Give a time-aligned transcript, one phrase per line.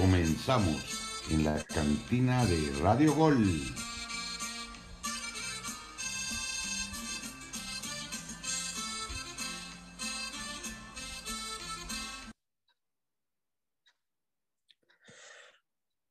[0.00, 3.36] Comenzamos en la cantina de Radio Gol.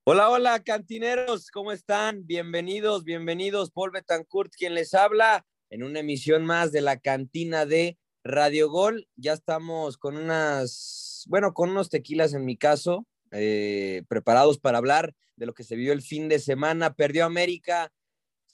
[0.04, 2.26] Hola, hola, cantineros, ¿cómo están?
[2.28, 3.72] Bienvenidos, bienvenidos.
[3.72, 9.08] Paul Betancourt, quien les habla en una emisión más de la cantina de Radio Gol.
[9.16, 15.14] Ya estamos con unas, bueno, con unos tequilas en mi caso, eh, preparados para hablar
[15.36, 16.94] de lo que se vio el fin de semana.
[16.94, 17.92] Perdió América,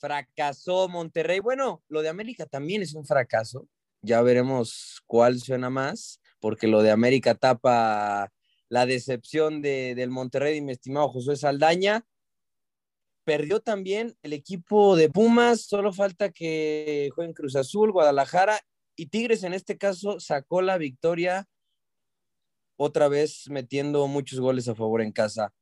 [0.00, 1.40] fracasó Monterrey.
[1.40, 3.68] Bueno, lo de América también es un fracaso.
[4.02, 8.30] Ya veremos cuál suena más, porque lo de América tapa
[8.68, 12.06] la decepción de, del Monterrey, mi estimado José Saldaña.
[13.24, 18.60] Perdió también el equipo de Pumas, solo falta que jueguen Cruz Azul, Guadalajara
[18.96, 21.48] y Tigres en este caso sacó la victoria
[22.76, 25.52] otra vez metiendo muchos goles a favor en casa.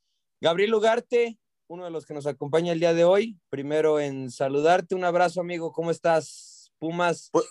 [0.40, 4.94] Gabriel Ugarte, uno de los que nos acompaña el día de hoy, primero en saludarte,
[4.94, 6.72] un abrazo amigo, ¿cómo estás?
[6.78, 7.46] Pumas, Pues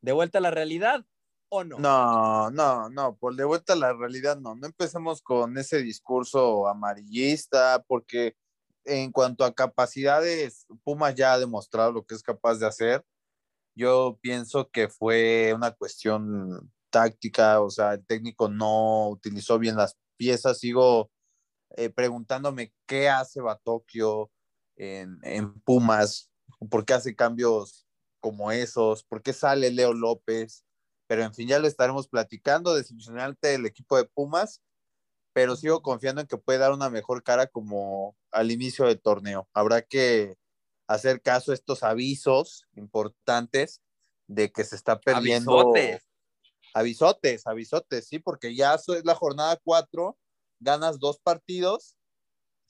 [0.00, 1.04] ¿de vuelta a la realidad
[1.48, 1.78] o no?
[1.78, 4.54] No, no, no, por de vuelta a la realidad no.
[4.54, 8.36] No empecemos con ese discurso amarillista, porque
[8.84, 13.04] en cuanto a capacidades, Pumas ya ha demostrado lo que es capaz de hacer.
[13.74, 19.96] Yo pienso que fue una cuestión táctica, o sea, el técnico no utilizó bien las
[20.16, 20.58] piezas.
[20.58, 21.10] Sigo
[21.70, 24.30] eh, preguntándome qué hace Batokio
[24.76, 26.30] en, en Pumas,
[26.70, 27.86] por qué hace cambios
[28.20, 30.64] como esos, por qué sale Leo López
[31.08, 34.62] pero en fin, ya lo estaremos platicando, decepcionante el equipo de Pumas,
[35.32, 39.48] pero sigo confiando en que puede dar una mejor cara como al inicio del torneo.
[39.54, 40.36] Habrá que
[40.86, 43.80] hacer caso a estos avisos importantes
[44.26, 45.72] de que se está perdiendo.
[46.78, 50.16] Avisotes, avisotes, sí, porque ya es la jornada cuatro,
[50.60, 51.96] ganas dos partidos,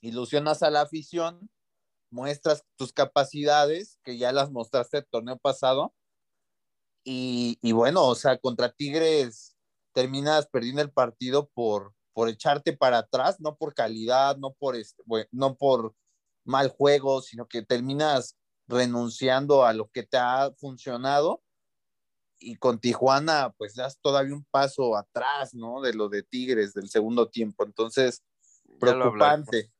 [0.01, 1.49] ilusionas a la afición,
[2.09, 5.93] muestras tus capacidades, que ya las mostraste el torneo pasado,
[7.03, 9.55] y, bueno, o sea, contra Tigres
[9.93, 15.01] terminas perdiendo el partido por, por echarte para atrás, no por calidad, no por, este,
[15.05, 15.95] bueno, no por
[16.45, 18.37] mal juego, sino que terminas
[18.67, 21.41] renunciando a lo que te ha funcionado.
[22.39, 25.81] Y con Tijuana, pues das todavía un paso atrás, ¿no?
[25.81, 27.65] De lo de Tigres del segundo tiempo.
[27.65, 28.23] Entonces,
[28.79, 29.71] preocupante,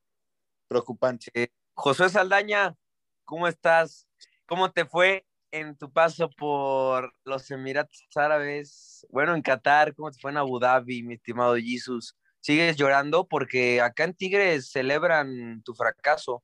[0.67, 1.31] preocupante.
[1.33, 2.75] Eh, José Saldaña,
[3.23, 4.07] ¿cómo estás?
[4.45, 10.19] ¿Cómo te fue en tu paso por los Emiratos Árabes, bueno, en Qatar, ¿cómo te
[10.19, 12.15] fue en Abu Dhabi, mi estimado Jesus?
[12.39, 13.27] ¿Sigues llorando?
[13.27, 16.43] Porque acá en Tigres celebran tu fracaso.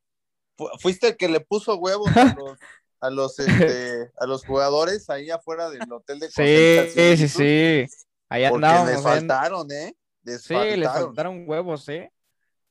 [0.80, 2.60] Fuiste el que le puso huevos a los,
[3.06, 7.96] a los, este, a los jugadores ahí afuera del hotel de Sí, sí, sí, sí.
[8.30, 8.90] Ahí andábamos.
[8.92, 9.96] Les faltaron, ¿eh?
[10.24, 10.80] Les sí, faltaron.
[10.80, 12.12] les faltaron huevos, ¿eh?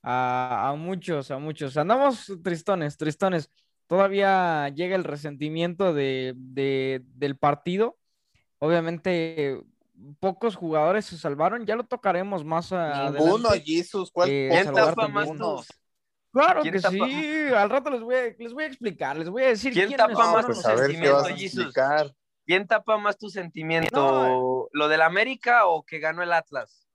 [0.02, 1.76] A, a muchos, a muchos.
[1.76, 3.48] Andamos tristones, tristones
[3.86, 7.96] todavía llega el resentimiento de, de, del partido.
[8.58, 9.62] Obviamente,
[10.20, 13.62] pocos jugadores se salvaron, ya lo tocaremos más Ninguno, adelante.
[13.64, 15.68] Jesus, ¿cuál eh, ¿Quién tapa más tus?
[16.34, 16.90] Claro que tapa?
[16.90, 19.94] sí, al rato les voy, a, les voy a explicar, les voy a decir quién
[19.94, 21.74] tapa más pues tu sentimiento, Jesus.
[22.44, 23.96] ¿Quién tapa más tu sentimiento?
[23.96, 24.68] No.
[24.72, 26.88] ¿Lo del América o que ganó el Atlas?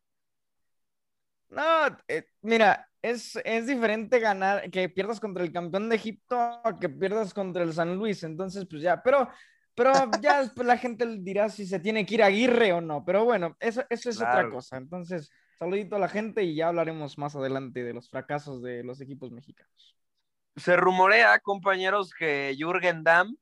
[1.48, 1.64] No,
[2.10, 6.90] eh, mira, es, es, diferente ganar, que pierdas contra el campeón de Egipto a que
[6.90, 8.24] pierdas contra el San Luis.
[8.24, 9.30] Entonces, pues ya, pero,
[9.74, 13.06] pero ya después la gente dirá si se tiene que ir a Aguirre o no.
[13.06, 14.40] Pero bueno, eso, eso es claro.
[14.40, 14.78] otra cosa.
[14.78, 19.02] Entonces, saludito a la gente y ya hablaremos más adelante de los fracasos de los
[19.02, 19.96] equipos mexicanos.
[20.56, 23.38] Se rumorea, compañeros, que Jürgen Damm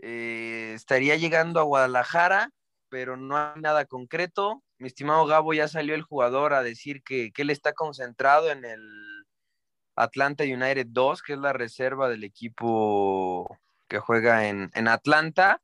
[0.00, 2.50] eh, estaría llegando a Guadalajara,
[2.88, 7.32] pero no hay nada concreto mi estimado Gabo, ya salió el jugador a decir que,
[7.36, 9.26] él está concentrado en el
[9.96, 13.58] Atlanta United 2, que es la reserva del equipo
[13.88, 15.60] que juega en Atlanta.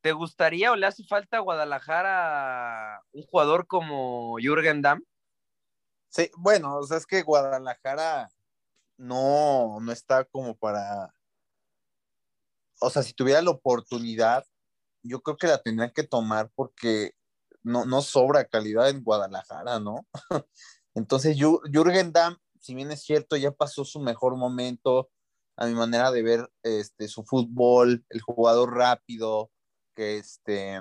[0.00, 5.04] ¿Te gustaría o le hace falta a Guadalajara un jugador como Jürgen Damm?
[6.08, 8.30] Sí, bueno, o sea, es que Guadalajara
[8.96, 11.14] no, no está como para.
[12.80, 14.44] O sea, si tuviera la oportunidad,
[15.02, 17.12] yo creo que la tendrían que tomar porque
[17.62, 20.06] no, no sobra calidad en Guadalajara, ¿no?
[20.94, 25.10] Entonces, Jürgen Damm, si bien es cierto, ya pasó su mejor momento,
[25.56, 29.50] a mi manera de ver este, su fútbol, el jugador rápido,
[29.94, 30.80] que este,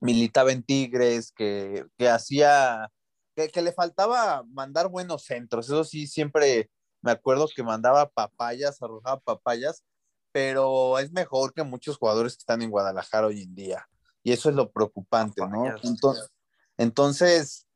[0.00, 2.90] militaba en Tigres, que, que hacía,
[3.34, 6.70] que, que, le faltaba mandar buenos centros, eso sí, siempre
[7.02, 9.84] me acuerdo que mandaba papayas, arrojaba papayas,
[10.32, 13.86] pero es mejor que muchos jugadores que están en Guadalajara hoy en día.
[14.22, 15.66] Y eso es lo preocupante, ¿no?
[15.82, 16.30] Entonces,
[16.78, 17.66] entonces,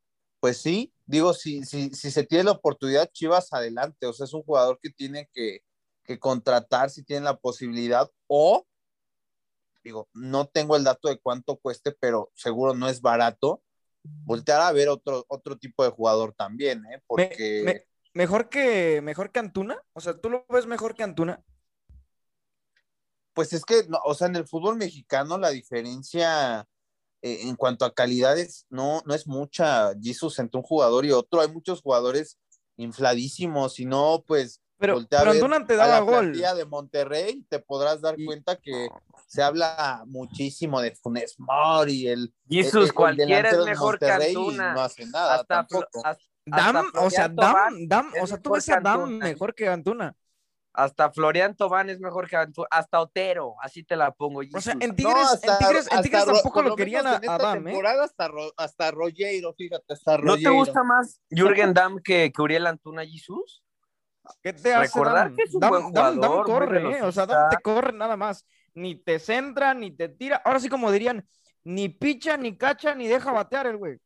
[0.41, 4.33] pues sí, digo, si, si, si se tiene la oportunidad, Chivas adelante, o sea, es
[4.33, 5.61] un jugador que tiene que,
[6.05, 8.65] que contratar si tiene la posibilidad, o,
[9.87, 13.63] digo, no tengo el dato de cuánto cueste, pero seguro no es barato,
[14.03, 17.03] voltear a ver otro, otro tipo de jugador también, ¿eh?
[17.07, 17.63] Porque...
[17.65, 21.43] Me- me- mejor que mejor que Antuna, o sea, tú lo ves mejor que Antuna.
[23.33, 26.67] Pues es que, no, o sea, en el fútbol mexicano la diferencia
[27.23, 31.41] eh, en cuanto a calidades no, no es mucha, Jesus, entre un jugador y otro.
[31.41, 32.39] Hay muchos jugadores
[32.77, 36.33] infladísimos, y no, pues, Pero, a pero Antuna te a daba la gol.
[36.33, 38.89] de Monterrey, te podrás dar Y- cuenta que
[39.27, 44.75] se habla muchísimo de Funes Mori, el, Jesus, el- el cualquiera es mejor que Antuna.
[44.75, 45.87] no hace nada hasta, tampoco.
[46.05, 49.69] hasta- Dam, hasta o sea, Dam, Dam, o sea, tú ves a Dam mejor que
[49.69, 50.15] Antuna.
[50.79, 54.41] Hasta Florian Tobán es mejor que Antuna, hasta Otero, así te la pongo.
[54.41, 54.83] O sea, Jesus.
[54.83, 57.71] en Tigres, en Tigres, en Tigres tampoco lo querían a, a Dam, ¿eh?
[57.71, 62.43] temporada hasta, Ro- hasta Rollero, fíjate, hasta ¿No te gusta más Jürgen Damm que, que
[62.43, 63.65] Uriel Antuna, Jesus?
[64.43, 65.37] ¿Qué te hace Recordar Dam?
[65.37, 67.03] que es un buen jugador, muy corre, ¿eh?
[67.03, 67.49] O sea, velocista.
[67.51, 68.47] te corre nada más.
[68.75, 70.41] Ni te centra, ni te tira.
[70.45, 71.27] Ahora sí, como dirían,
[71.65, 73.99] ni picha, ni cacha, ni deja batear el güey.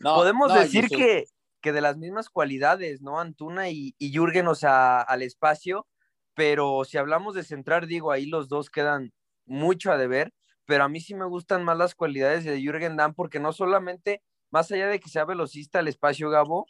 [0.00, 1.26] No, Podemos no, decir que,
[1.60, 3.20] que de las mismas cualidades, ¿no?
[3.20, 5.86] Antuna y, y Jürgen, o sea, al espacio,
[6.34, 9.12] pero si hablamos de centrar, digo, ahí los dos quedan
[9.46, 10.32] mucho a deber,
[10.64, 14.22] pero a mí sí me gustan más las cualidades de Jürgen Damm, porque no solamente,
[14.50, 16.66] más allá de que sea velocista al espacio, Gabo,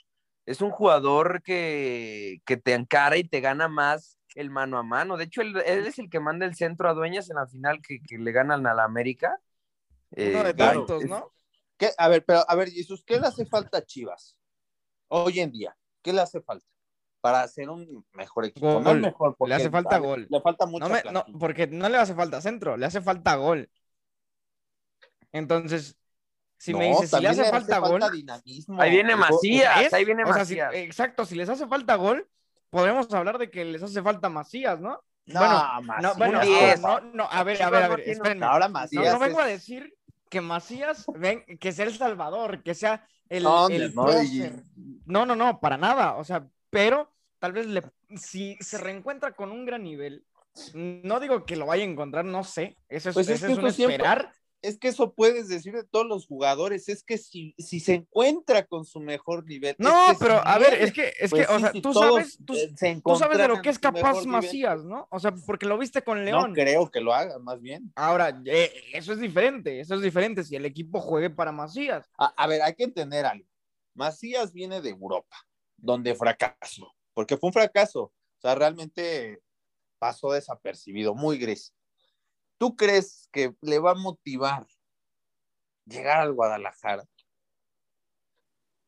[0.47, 5.17] es un jugador que, que te encara y te gana más el mano a mano.
[5.17, 7.81] De hecho, él, él es el que manda el centro a Dueñas en la final
[7.87, 9.39] que, que le ganan a la América.
[10.17, 11.33] Uno de Eh, claro, tantos, ¿no?
[11.79, 11.91] ¿Qué?
[11.99, 14.37] A ver, pero a ver, Jesús, ¿qué le hace falta a Chivas
[15.09, 15.77] hoy en día?
[16.03, 16.67] ¿Qué le hace falta
[17.21, 18.81] para hacer un mejor equipo?
[18.81, 18.97] No Gol.
[18.99, 20.29] es mejor porque Le hace falta a ver, gol.
[20.31, 20.87] Le falta mucho.
[20.87, 23.71] No me- no, porque no le hace falta centro, le hace falta gol.
[25.33, 25.97] Entonces,
[26.62, 28.81] si me dices, si le hace falta gol, dinamismo.
[28.81, 29.81] Ahí viene Macías.
[29.82, 29.93] ¿es?
[29.93, 30.75] ahí viene O sea, si- Macías.
[30.75, 32.29] exacto, si les hace falta gol,
[32.70, 35.03] podremos hablar de que les hace falta Macías, ¿no?
[35.26, 36.81] No, bueno, Macías, No, bueno, Un ahora, 10.
[36.81, 38.47] no, no, a ver, a ver, a no ver, espérenme.
[38.47, 39.12] Ahora No, Macías.
[39.12, 39.93] no vengo a decir
[40.31, 44.06] que Macías, ven, que sea el Salvador, que sea el, No, el no,
[45.06, 46.15] No, no, no, para nada.
[46.15, 47.82] O sea, pero tal vez le,
[48.17, 50.25] si se reencuentra con un gran nivel,
[50.75, 52.79] no digo que lo vaya a encontrar, no sé.
[52.88, 54.32] Eso es, Pues es eso que es un esperar.
[54.62, 58.64] Es que eso puedes decir de todos los jugadores, es que si, si se encuentra
[58.64, 59.75] con su mejor nivel.
[59.79, 61.73] No, es que pero si a ver, es que, es pues que, o sí, sea,
[61.73, 64.29] si tú sabes, tú, sabes de lo que es capaz nivel.
[64.29, 65.09] Macías, ¿no?
[65.11, 66.50] O sea, porque lo viste con León.
[66.50, 67.93] No creo que lo haga, más bien.
[67.97, 72.08] Ahora, eh, eso es diferente, eso es diferente si el equipo juegue para Macías.
[72.17, 73.47] A, a ver, hay que entender algo.
[73.94, 75.37] Macías viene de Europa,
[75.76, 78.03] donde fracasó, porque fue un fracaso.
[78.05, 79.41] O sea, realmente
[79.99, 81.75] pasó desapercibido, muy gris.
[82.62, 84.64] ¿Tú crees que le va a motivar
[85.85, 87.05] llegar al Guadalajara?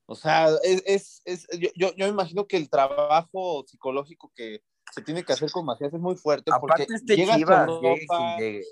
[0.07, 4.63] O sea, es, es, es- yo, yo, imagino que el trabajo psicológico que
[4.93, 7.69] se tiene que hacer con Macías es muy fuerte porque Aparte este llegas a Chivas,
[7.69, 8.65] Europa, llegue quien llegue.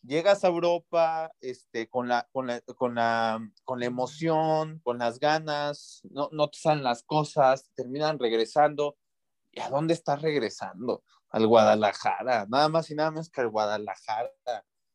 [0.00, 5.18] llegas a Europa este, con, la, con, la, con, la, con la emoción, con las
[5.18, 8.96] ganas, no, no te salen las cosas, terminan regresando.
[9.50, 11.04] ¿Y a dónde estás regresando?
[11.32, 14.30] Al Guadalajara, nada más y nada más que al Guadalajara.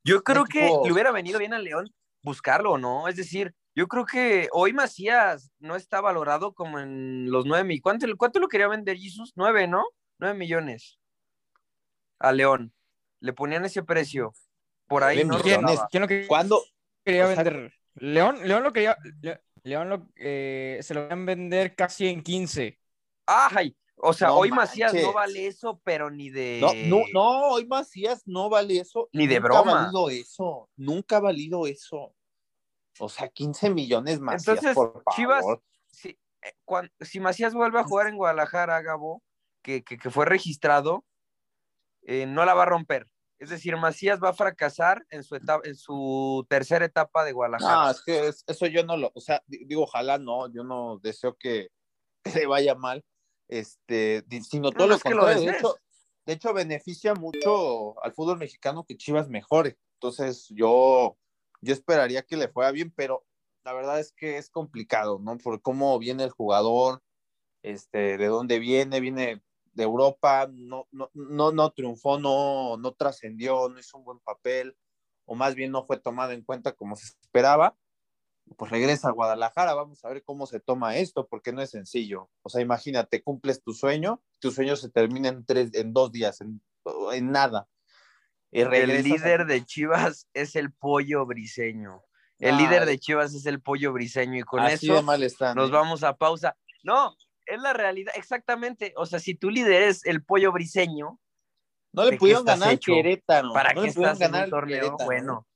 [0.04, 3.08] Yo creo que le hubiera venido bien a León buscarlo, ¿no?
[3.08, 7.82] Es decir, yo creo que hoy Macías no está valorado como en los nueve mil.
[7.82, 9.34] ¿Cuánto, ¿Cuánto lo quería vender Jesus?
[9.36, 9.84] Nueve, ¿no?
[10.20, 11.00] Nueve millones
[12.20, 12.74] a León.
[13.20, 14.34] Le ponían ese precio.
[14.88, 15.66] Por ahí no ¿Quién, millones.
[15.70, 15.88] rondaba.
[15.90, 16.62] quién lo que- ¿Cuándo?
[17.04, 17.74] quería O sea- vender?
[17.96, 22.80] León, León lo quería, Le- León lo, eh, se lo querían vender casi en 15.
[23.26, 23.76] ¡Ay!
[24.00, 26.60] O sea, No hoy Macías no vale eso, pero ni de.
[26.62, 29.10] No, no, no, hoy Macías no vale eso.
[29.12, 29.72] Ni de Nunca broma.
[29.72, 32.14] ha valido eso, nunca ha valido eso.
[33.00, 35.04] O sea, 15 millones Macías, Entonces, por favor.
[35.16, 35.46] Chivas,
[35.92, 36.10] si,
[36.44, 39.24] eh, cuan- si Macías vuelve a jugar en Guadalajara, Gabo,
[39.64, 41.04] que, que, que fue registrado,
[42.04, 43.08] eh, no la va a romper.
[43.40, 47.36] Es decir, Macías va a fracasar en su, etapa, en su tercera etapa de No,
[47.38, 47.92] Guadalajara.
[47.92, 50.98] es que es- eso yo no lo, o sea, di- digo, ojalá no, yo no
[51.00, 51.70] deseo que,
[52.46, 53.04] le vaya mal,
[53.48, 55.52] este, sino todo no lo que lo contrario.
[55.52, 55.76] de, hecho,
[56.26, 59.78] de hecho, beneficia mucho al fútbol mexicano que Chivas mejore.
[59.94, 61.18] Entonces, yo,
[61.62, 63.26] yo esperaría que le fuera bien, pero
[63.64, 65.38] la verdad es que es complicado, ¿no?
[65.38, 67.04] Por cómo viene el jugador,
[67.64, 73.70] este, de dónde viene, viene de Europa, no, no, no, no triunfó, no, no trascendió,
[73.70, 74.76] no hizo un buen papel,
[75.26, 77.78] o más bien no fue tomado en cuenta como se esperaba,
[78.56, 82.30] pues regresa a Guadalajara, vamos a ver cómo se toma esto, porque no es sencillo.
[82.44, 86.40] O sea, imagínate, cumples tu sueño, tu sueño se termina en, tres, en dos días,
[86.42, 86.62] en,
[87.14, 87.68] en nada.
[88.52, 92.04] Y El líder a- de Chivas es el pollo briseño.
[92.40, 95.56] El Ah, líder de Chivas es el pollo briseño y con eso de mal están.
[95.58, 95.74] nos ¿eh?
[95.74, 96.56] vamos a pausa.
[96.84, 98.94] No, es la realidad, exactamente.
[98.96, 101.20] O sea, si tu líder es el pollo briseño,
[101.92, 102.94] No ¿de le pudieron ganar hecho?
[102.94, 103.52] Querétaro.
[103.54, 104.86] ¿para no qué estás en ganar un al torneo?
[104.86, 105.04] ¿eh?
[105.06, 105.48] Bueno.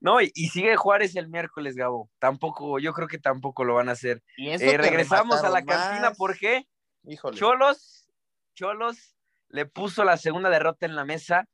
[0.00, 2.08] No, y, y sigue Juárez el miércoles, Gabo.
[2.18, 4.22] Tampoco, yo creo que tampoco lo van a hacer.
[4.36, 6.16] Y eso Eh, regresamos a la cantina, más.
[6.18, 6.66] ¿por qué?
[7.04, 7.36] Híjole.
[7.36, 8.08] Cholos,
[8.54, 9.16] Cholos
[9.48, 11.48] le puso la segunda derrota en la mesa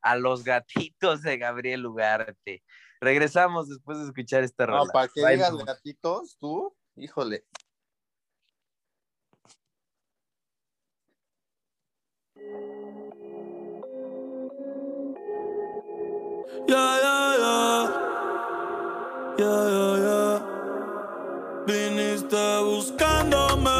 [0.00, 2.62] a los gatitos de Gabriel Ugarte.
[3.00, 4.92] Regresamos después de escuchar esta No, rola.
[4.92, 7.44] para que Bye, digas gatitos, tú, híjole.
[16.68, 17.67] Yeah, yeah, yeah.
[19.38, 20.40] Yeah, yeah, yeah.
[21.64, 23.78] Viniste buscándome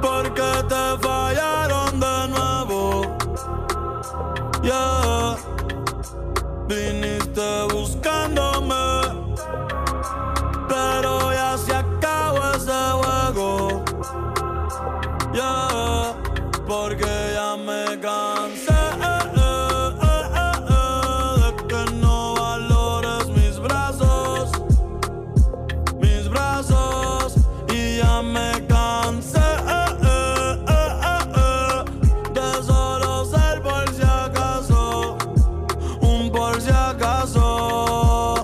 [0.00, 2.80] porque te fallaron de nuevo.
[4.62, 5.36] Yeah.
[6.66, 9.12] Viniste buscándome,
[10.70, 11.15] pero
[28.22, 29.38] me cansé
[32.32, 35.16] de solo ser por si acaso,
[36.00, 38.34] un por si acaso.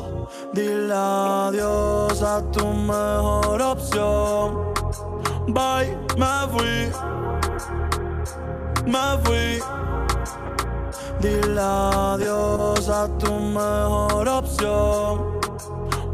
[0.52, 4.72] Dile adiós a tu mejor opción.
[5.48, 6.92] Bye, me fui,
[8.86, 9.62] me fui.
[11.20, 15.40] Dile adiós a tu mejor opción.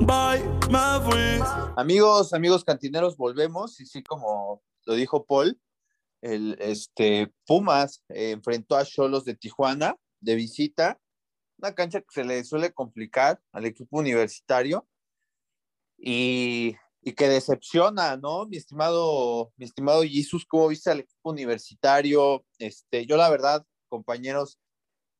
[0.00, 1.57] Bye, me fui.
[1.78, 3.78] Amigos, amigos cantineros, volvemos.
[3.78, 5.60] Y sí, como lo dijo Paul,
[6.22, 11.00] el este, Pumas eh, enfrentó a Cholos de Tijuana de visita.
[11.56, 14.88] Una cancha que se le suele complicar al equipo universitario
[15.96, 18.46] y, y que decepciona, ¿no?
[18.46, 22.44] Mi estimado, mi estimado Jesus, ¿cómo viste al equipo universitario?
[22.58, 24.58] Este, yo la verdad, compañeros,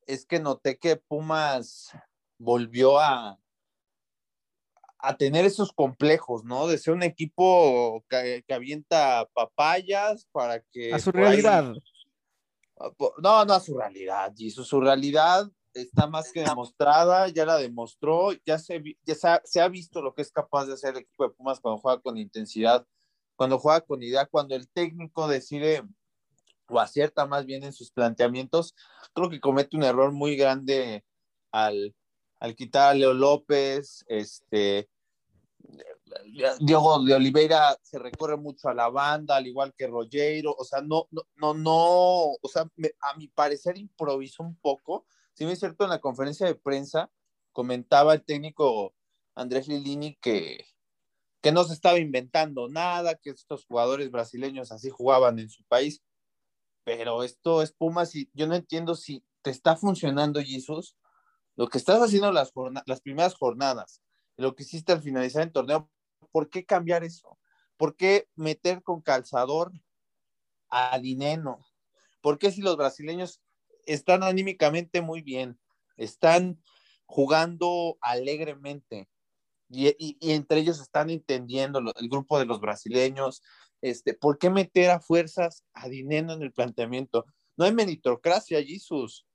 [0.08, 1.92] es que noté que Pumas
[2.36, 3.38] volvió a,
[4.98, 6.66] a tener esos complejos, ¿no?
[6.66, 10.92] De ser un equipo que, que avienta papayas para que...
[10.92, 11.72] A su ahí- realidad.
[13.22, 14.66] no, no a su realidad, Jesus.
[14.68, 19.60] Su realidad está más que demostrada, ya la demostró, ya, se, ya se, ha, se
[19.60, 22.16] ha visto lo que es capaz de hacer el equipo de Pumas cuando juega con
[22.16, 22.86] intensidad,
[23.36, 25.84] cuando juega con idea, cuando el técnico decide
[26.68, 28.74] o acierta más bien en sus planteamientos.
[29.14, 31.04] Creo que comete un error muy grande
[31.52, 31.94] al,
[32.40, 34.88] al quitar a Leo López, este,
[36.60, 40.80] Diego de Oliveira se recorre mucho a la banda, al igual que Rogero, o sea,
[40.80, 41.74] no, no, no, no,
[42.40, 42.62] o sea,
[43.00, 45.06] a mi parecer improvisó un poco.
[45.34, 47.10] Si me es cierto, en la conferencia de prensa
[47.52, 48.94] comentaba el técnico
[49.34, 50.64] Andrés Lilini que,
[51.40, 56.02] que no se estaba inventando nada, que estos jugadores brasileños así jugaban en su país,
[56.84, 60.96] pero esto es Pumas y yo no entiendo si te está funcionando, Jesús,
[61.58, 62.52] lo que estás haciendo las,
[62.86, 64.00] las primeras jornadas,
[64.36, 65.90] lo que hiciste al finalizar el torneo,
[66.32, 67.36] ¿por qué cambiar eso?
[67.76, 69.72] ¿Por qué meter con calzador
[70.70, 71.66] a Dineno?
[72.20, 73.42] ¿Por qué si los brasileños
[73.86, 75.58] están anímicamente muy bien,
[75.96, 76.62] están
[77.06, 79.08] jugando alegremente
[79.68, 83.42] y, y- y entre ellos están entendiendo lo- el grupo de los brasileños?
[83.82, 87.26] Este, ¿Por qué meter a fuerzas a Dineno en el planteamiento?
[87.56, 89.27] No hay meritocracia, Jesús.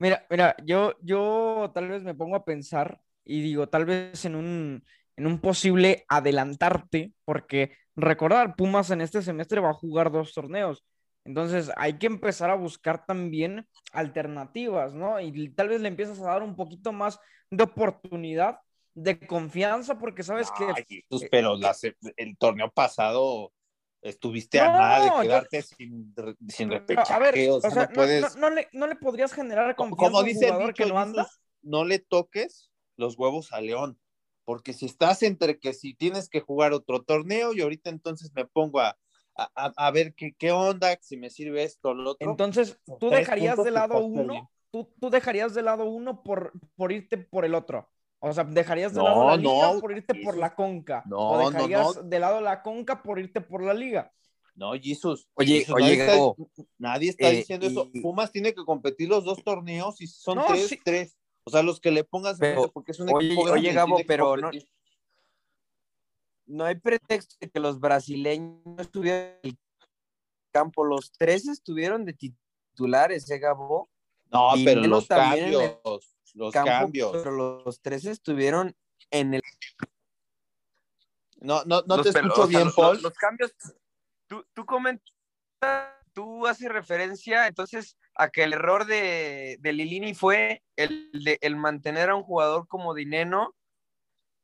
[0.00, 4.34] Mira, mira, yo, yo tal vez me pongo a pensar y digo, tal vez en
[4.34, 4.84] un,
[5.16, 10.84] en un posible adelantarte, porque recordar, Pumas en este semestre va a jugar dos torneos.
[11.24, 15.20] Entonces hay que empezar a buscar también alternativas, ¿no?
[15.20, 18.58] Y tal vez le empiezas a dar un poquito más de oportunidad,
[18.94, 20.64] de confianza, porque sabes que...
[20.74, 20.84] Ay,
[21.30, 23.52] pero la se- el torneo pasado
[24.02, 26.14] estuviste a No, nada de yo- quedarte sin,
[26.48, 27.12] sin repechaje.
[27.12, 28.34] a ver, o o sea, sea, no no, puedes.
[28.36, 30.86] no- no le, no le podrías generar Co- confianza como a un dice jugador que
[30.86, 31.28] no anda.
[31.62, 33.98] No le toques los huevos a León,
[34.44, 38.46] porque si estás entre que si tienes que jugar otro torneo y ahorita entonces me
[38.46, 38.98] pongo a,
[39.36, 42.30] a, a- a ver qué, qué onda, si me sirve esto o lo otro.
[42.30, 47.18] Entonces, tú dejarías de lado uno, tú, tú dejarías de lado uno por, por irte
[47.18, 47.88] por el otro.
[48.22, 51.02] O sea, dejarías de No, lado la liga no, por irte por la conca.
[51.06, 52.02] no, o dejarías no.
[52.02, 54.12] de lado la conca por irte por la liga.
[54.54, 55.26] No, Jesús.
[55.34, 56.36] Oye, Jesús, oye, nadie, está, Gabo,
[56.76, 57.90] nadie está eh, diciendo eso.
[58.02, 60.78] Pumas tiene que competir los dos torneos y son No, tres, sí.
[60.84, 61.16] tres.
[61.44, 64.36] O sea, los que le pongas Pero, porque es un oye, equipo oye, Gabo, pero
[64.36, 64.50] no-
[66.46, 69.58] no hay pretexto de que los brasileños estuvieran en el
[70.52, 70.84] campo.
[70.84, 73.88] Los tres estuvieron de titulares, ¿eh, Gabo?
[74.30, 75.78] No, pero los cambios,
[76.34, 77.12] Los campo, cambios.
[77.12, 77.30] pero
[77.64, 78.76] los tres estuvieron
[79.10, 79.42] en el.
[81.40, 83.02] No, no, no los te escucho o sea, bien, los- Paul.
[83.02, 83.52] Los, cambios,
[84.26, 85.04] tú, tú comentas,
[86.12, 91.56] tú haces referencia entonces a que el error de, de Lilini fue el, de, el
[91.56, 93.54] mantener a un jugador como Dineno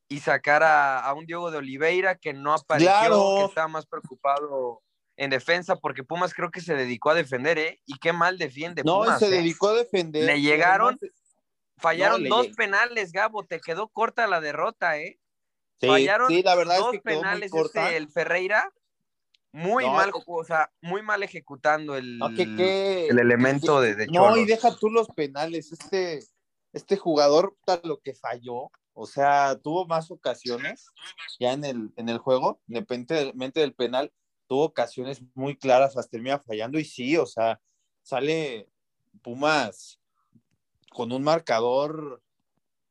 [0.09, 3.35] y sacar a, a un Diogo de Oliveira que no apareció, Claro.
[3.41, 4.83] que estaba más preocupado
[5.19, 7.81] en defensa, porque Pumas creo que se dedicó a defender, ¿eh?
[7.87, 9.19] Y qué mal defiende No, Pumas.
[9.19, 9.31] se ¿eh?
[9.31, 10.25] dedicó a defender.
[10.25, 11.16] Le llegaron además-
[11.79, 15.19] Fallaron No, dos penales, Gabo, te quedó corta la derrota, ¿eh?
[15.81, 18.73] Sí, Fallaron sí, la verdad dos es que penales ese, el Ferreira,
[19.53, 23.95] muy No, mal, o sea, muy mal ejecutando el, No, que- que- el elemento de,
[23.95, 25.73] de No, y deja tú los penales.
[25.73, 26.21] Este,
[26.73, 30.87] este jugador, lo que falló, o sea, tuvo más ocasiones
[31.39, 34.13] ya en el, en el juego, independientemente del penal,
[34.49, 36.79] tuvo ocasiones muy claras, las termina fallando.
[36.79, 37.61] Y sí, o sea,
[38.03, 38.69] sale
[39.23, 40.01] Pumas
[40.97, 42.23] con un marcador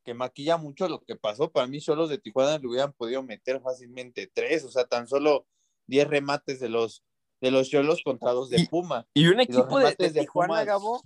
[0.04, 1.52] que maquilla mucho lo que pasó.
[1.52, 5.48] Para mí, solo de Tijuana le hubieran podido meter fácilmente tres, o sea, tan solo
[5.88, 7.04] 10 remates de los
[7.42, 9.08] de los Cholos contra dos de Y- Puma.
[9.16, 10.66] Y un los equipo de, de remates de Tijuana, Pumas.
[10.68, 11.02] Gabo,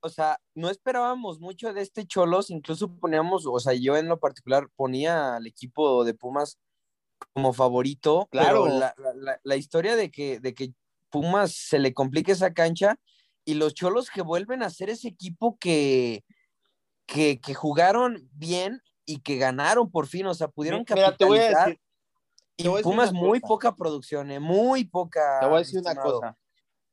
[0.00, 4.20] o sea, no esperábamos mucho de este Cholos, incluso poníamos, o sea, yo en lo
[4.20, 6.58] particular ponía al equipo de Pumas
[7.32, 8.64] como favorito, Claro.
[8.64, 10.72] pero la- la- la historia de que, de que
[11.10, 12.98] Pumas se le complique esa cancha
[13.50, 16.24] y los Cholos que vuelven a ser ese equipo que,
[17.04, 21.38] que, que jugaron bien y que ganaron por fin, o sea, pudieron Mira, te voy
[21.38, 21.68] a capitalizar.
[21.70, 21.80] decir,
[22.56, 25.40] y voy a Pumas muy poca producción, eh, muy poca.
[25.40, 26.38] Te voy a decir una cosa.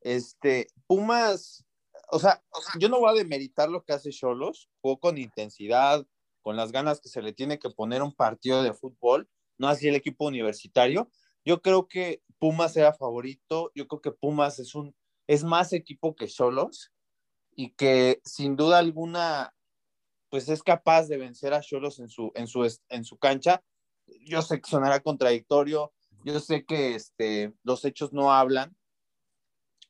[0.00, 1.64] Este, Pumas,
[2.10, 2.42] o sea,
[2.80, 6.04] yo no voy a demeritar lo que hace Cholos, jugó con intensidad,
[6.42, 9.86] con las ganas que se le tiene que poner un partido de fútbol, no así
[9.86, 11.08] el equipo universitario.
[11.44, 14.92] Yo creo que Pumas era favorito, yo creo que Pumas es un
[15.28, 16.92] es más equipo que Cholos
[17.54, 19.54] y que sin duda alguna
[20.30, 23.62] pues es capaz de vencer a Cholos en su en su en su cancha.
[24.24, 25.92] Yo sé que sonará contradictorio,
[26.24, 28.74] yo sé que este, los hechos no hablan,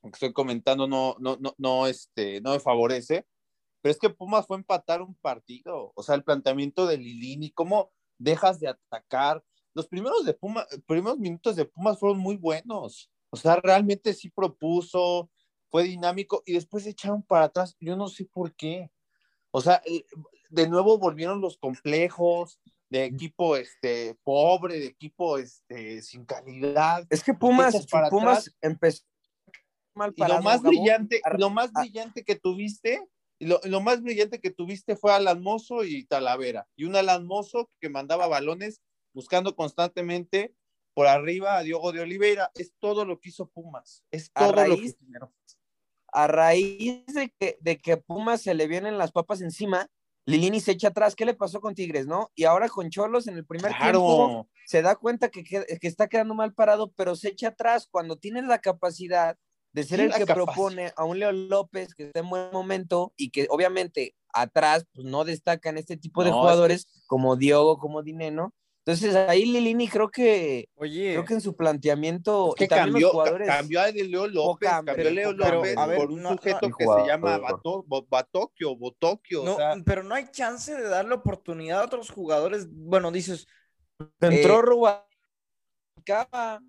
[0.03, 3.27] lo que estoy comentando no, no, no, no, este, no me favorece,
[3.81, 7.93] pero es que Pumas fue empatar un partido, o sea, el planteamiento de Lilini, cómo
[8.19, 9.45] dejas de atacar.
[9.75, 14.31] Los primeros, de Puma, primeros minutos de Pumas fueron muy buenos, o sea, realmente sí
[14.31, 15.31] propuso,
[15.71, 18.91] fue dinámico y después se echaron para atrás, yo no sé por qué.
[19.51, 20.05] O sea, eh,
[20.51, 22.61] de nuevo volvieron los complejos,
[22.91, 27.07] de equipo este pobre, de equipo este sin calidad.
[27.11, 28.57] Es que Pumas, para Pumas atrás.
[28.63, 29.05] empezó
[29.95, 30.71] mal Y lo más Gabo.
[30.71, 33.07] brillante, lo más brillante que tuviste,
[33.39, 36.67] y lo, lo más brillante que tuviste fue Alan Mozo y Talavera.
[36.77, 38.81] Y un Alan Mozo que mandaba balones
[39.13, 40.55] buscando constantemente
[40.99, 42.51] por arriba a Diogo de Oliveira.
[42.57, 44.03] Es todo lo que hizo Pumas.
[44.11, 45.33] Es todo lo que raíz- generó.
[46.13, 49.87] A raíz de que, de que Pumas se le vienen las papas encima,
[50.27, 51.15] Lilini se echa atrás.
[51.15, 52.33] ¿Qué le pasó con Tigres, no?
[52.35, 53.79] Y ahora con Cholos en el primer tiempo
[54.27, 54.49] Claro.
[54.67, 58.17] se da cuenta que, que, que está quedando mal parado, pero se echa atrás cuando
[58.17, 59.37] tiene la capacidad
[59.73, 63.13] de ser Sí, el que propone a un Leo López que está en buen momento
[63.17, 67.79] y que obviamente atrás pues, no destacan este tipo de No, es jugadores como Diogo,
[67.79, 68.53] como Dineno.
[68.89, 72.87] Entonces ahí Lilini creo que Oye, creo que en su planteamiento Es que y también
[72.93, 75.91] cambió, los jugadores ca- cambió a Leo López, cambió a Leo López por A un
[75.91, 76.77] ver, no, sujeto no.
[76.77, 77.05] que Jugador.
[77.05, 77.85] se llama Bato,
[78.79, 79.45] Botokio.
[79.45, 82.67] no, o sea, pero no hay chance de darle oportunidad a otros jugadores.
[82.71, 83.47] Bueno, dices,
[84.21, 86.63] entró Eh, Rubalcaba.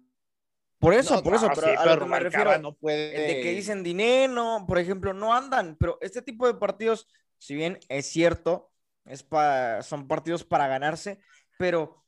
[0.79, 2.73] por eso, no, por eso, no, pero sí, a pero lo que me refiero, no
[2.73, 3.15] puede.
[3.15, 7.55] el de que dicen dinero, por ejemplo, no andan, pero este tipo de partidos, si
[7.55, 8.71] bien es cierto,
[9.05, 11.19] es pa- son partidos para ganarse,
[11.57, 12.03] pero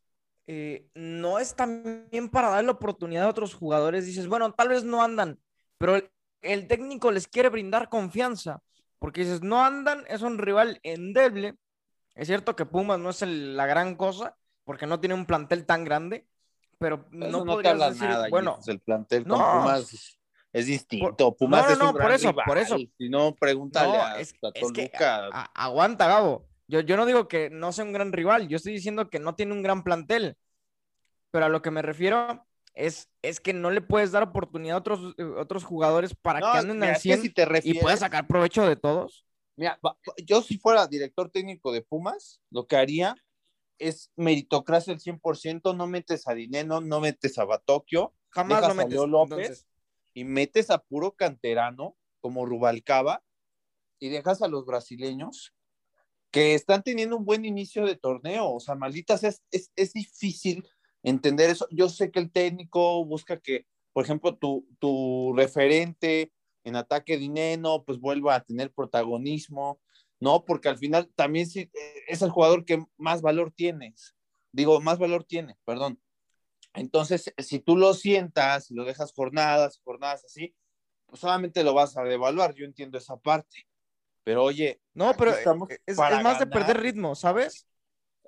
[0.48, 4.06] eh, no es también para darle oportunidad a otros jugadores.
[4.06, 5.40] Dices, bueno, tal vez no andan,
[5.78, 6.10] pero el,
[6.42, 8.62] el técnico les quiere brindar confianza,
[9.00, 11.56] porque dices, no andan, es un rival endeble.
[12.16, 15.66] Es cierto que Pumas no es el- la gran cosa, porque no tiene un plantel
[15.66, 16.28] tan grande,
[16.78, 19.38] pero Eso no, no, te habla decir, nada, bueno, el plantel no.
[19.38, 20.18] con Pumas
[20.52, 21.16] es, distinto.
[21.16, 22.76] Por- Pumas no, no, es un no, por eso, por eso.
[22.76, 22.94] rival.
[22.98, 24.92] Si no, pregúntale No, a, es- a es que-.
[25.00, 26.48] A- aguanta, Gabo.
[26.72, 29.36] Yo, yo no digo que no sea un gran rival, yo estoy diciendo que no
[29.36, 30.38] tiene un gran plantel.
[31.30, 34.80] Pero a lo que me refiero es, es que no le puedes dar oportunidad a
[34.80, 37.46] otros, eh, otros jugadores para No, que anden al es que 100 si te y
[37.46, 39.26] refieres, puedas sacar provecho de todos.
[39.58, 39.78] Mira,
[40.26, 43.16] yo si fuera director técnico de Pumas, lo que haría
[43.78, 48.74] es meritocracia al 100%, no metes a Dineno, no metes a Batokio, Jamás lo a
[48.76, 48.94] metes.
[48.94, 49.68] Leo López entonces.
[50.14, 53.22] y metes a puro canterano como Rubalcaba
[54.00, 55.54] y dejas a los brasileños
[56.32, 58.52] que están teniendo un buen inicio de torneo.
[58.52, 60.68] O sea, malditas, es, es, es difícil
[61.04, 61.68] entender eso.
[61.72, 66.32] Yo sé que el técnico busca que, por ejemplo, tu, tu referente
[66.64, 69.82] en ataque dinero, pues vuelva a tener protagonismo.
[70.20, 74.16] No, porque al final también sí, eh, es el jugador que más valor tienes.
[74.52, 76.00] Digo, más valor tiene, perdón.
[76.74, 80.56] Entonces, si tú lo sientas y lo dejas jornadas, jornadas así,
[81.06, 82.54] pues solamente lo vas a devaluar.
[82.54, 83.68] Yo entiendo esa parte.
[84.24, 87.68] Pero oye, No, pero eh, estamos es, es más de perder ritmo, ¿sabes?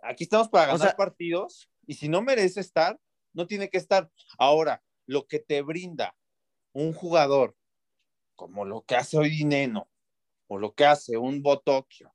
[0.02, 3.00] aquí estamos para O ganar sea- partidos y si no merece estar,
[3.34, 4.10] no tiene que estar.
[4.38, 6.16] Ahora, lo que te brinda
[6.74, 7.56] un jugador
[8.36, 9.88] como lo que hace hoy Dineno,
[10.48, 12.14] o lo que hace un Botokio,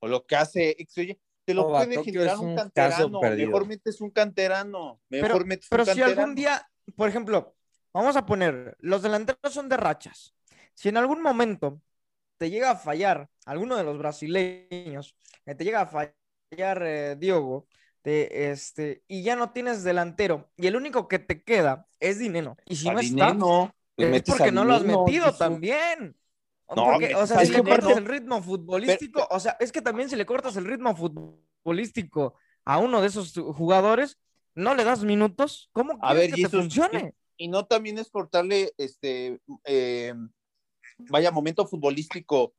[0.00, 3.20] o lo que hace oye, te lo No, puede generar un un canterano.
[3.20, 5.00] Mejor metes un canterano.
[5.08, 6.20] Mejor Pero, metes pero un si canterano.
[6.20, 7.54] algún día, por ejemplo,
[7.92, 10.34] vamos a poner, los delanteros son de rachas.
[10.74, 11.80] Si en algún momento
[12.38, 17.66] te llega a fallar alguno de los brasileños, que te llega a fallar eh, Diogo,
[18.02, 22.56] te- este, y ya no tienes delantero, y el único que te queda es Dineno.
[22.66, 26.16] Y si A no está, Dineno, le es porque no lo has metido también.
[26.68, 30.08] No, Porque, o sea, si le cortas el ritmo futbolístico, o sea, es que también
[30.08, 34.18] si le cortas el ritmo futbolístico a uno de esos jugadores,
[34.54, 37.14] no le das minutos, ¿cómo A ver, que te funcione?
[37.36, 40.14] y no también es cortarle este eh,
[40.98, 42.54] vaya momento futbolístico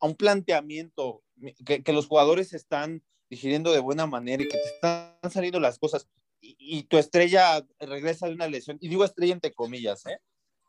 [0.00, 1.22] a un planteamiento
[1.64, 5.78] que, que los jugadores están digiriendo de buena manera y que te están saliendo las
[5.78, 6.08] cosas
[6.40, 10.20] y, y tu estrella regresa de una lesión y digo estrella entre comillas ¿eh?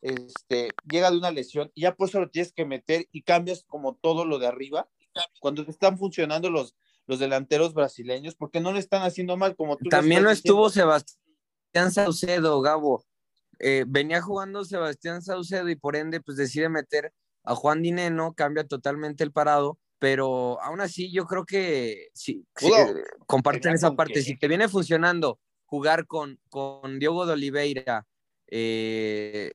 [0.02, 3.64] este llega de una lesión y ya por eso lo tienes que meter y cambias
[3.68, 4.90] como todo lo de arriba
[5.40, 6.76] cuando te están funcionando los
[7.10, 10.46] los delanteros brasileños porque no le están haciendo mal como tú lo También no estás
[10.46, 10.70] estuvo.
[10.70, 13.04] Sebastián Saucedo, Gabo.
[13.60, 18.65] Eh, venía jugando Sebastián Saucedo y por ende, pues decide meter a Juan Dineno, cambia
[18.65, 24.22] totalmente el parado, pero aún así yo creo que sí, eh, comparten esa parte.
[24.22, 28.08] Si te viene funcionando jugar con, con Diogo de Oliveira,
[28.48, 29.54] eh,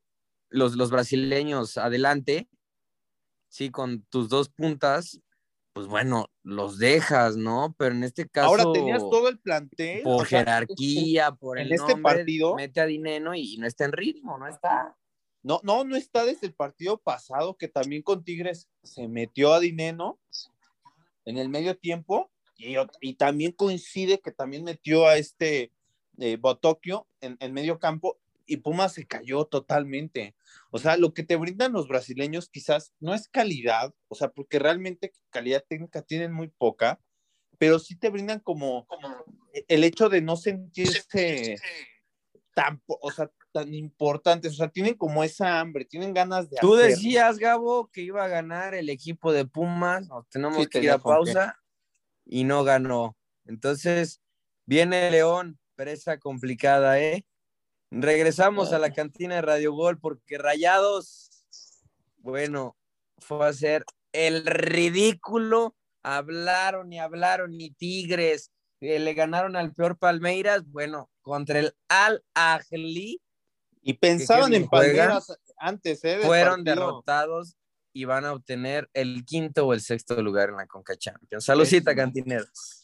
[0.50, 2.48] los, los brasileños adelante,
[3.48, 5.20] sí, con tus dos puntas,
[5.72, 7.74] pues bueno, los dejas, ¿no?
[7.78, 11.66] Pero en este caso ahora tenías todo el plantel por o sea, jerarquía, por en
[11.66, 14.94] el este nombre, partido- mete a Dineno y, y no está en ritmo, no está.
[15.42, 19.60] No, no, no está desde el partido pasado que también con Tigres se metió a
[19.60, 20.18] Dineno
[21.24, 25.72] en el medio tiempo y, y también coincide que también metió a este
[26.18, 30.34] eh, Botokio en, en medio campo y Pumas se cayó totalmente.
[30.70, 34.58] O sea, lo que te brindan los brasileños quizás no es calidad, o sea, porque
[34.58, 37.00] realmente calidad técnica tienen muy poca,
[37.58, 38.86] pero sí te brindan como
[39.68, 41.56] el hecho de no sentirse
[42.54, 46.74] tan, o sea, tan importantes, o sea, tienen como esa hambre, tienen ganas de Tú
[46.74, 46.90] hacer.
[46.90, 50.90] decías, Gabo, que iba a ganar el equipo de Pumas, nos tenemos Sí, que ir
[50.90, 51.56] a pausa
[52.24, 53.16] y no ganó.
[53.44, 54.20] Entonces,
[54.66, 57.26] viene León, presa complicada, ¿eh?
[57.96, 61.30] Regresamos a la cantina de Radio Gol porque Rayados,
[62.18, 62.76] bueno,
[63.18, 65.76] fue a hacer el ridículo.
[66.02, 72.24] Hablaron y hablaron y Tigres eh, le ganaron al peor Palmeiras, bueno, contra el Al
[72.34, 73.22] Ahly
[73.80, 75.08] Y pensaban en juegan.
[75.08, 76.18] Palmeras antes, ¿eh?
[76.22, 76.74] fueron partido.
[76.74, 77.56] derrotados
[77.92, 81.44] y van a obtener el quinto o el sexto lugar en la Conca Champions.
[81.44, 82.83] Saludcita, cantineros.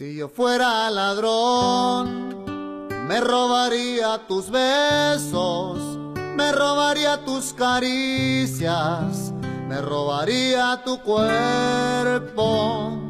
[0.00, 2.46] Si yo fuera ladrón,
[3.06, 5.98] me robaría tus besos,
[6.36, 9.30] me robaría tus caricias,
[9.68, 13.09] me robaría tu cuerpo.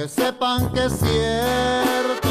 [0.00, 2.28] Que sepan que es cierto.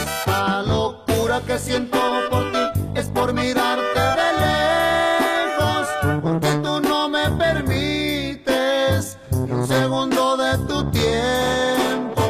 [0.00, 1.98] Esta locura que siento
[2.30, 2.58] por ti
[2.94, 5.88] es por mirarte de lejos,
[6.22, 12.22] porque tú no me permites ni un segundo de tu tiempo.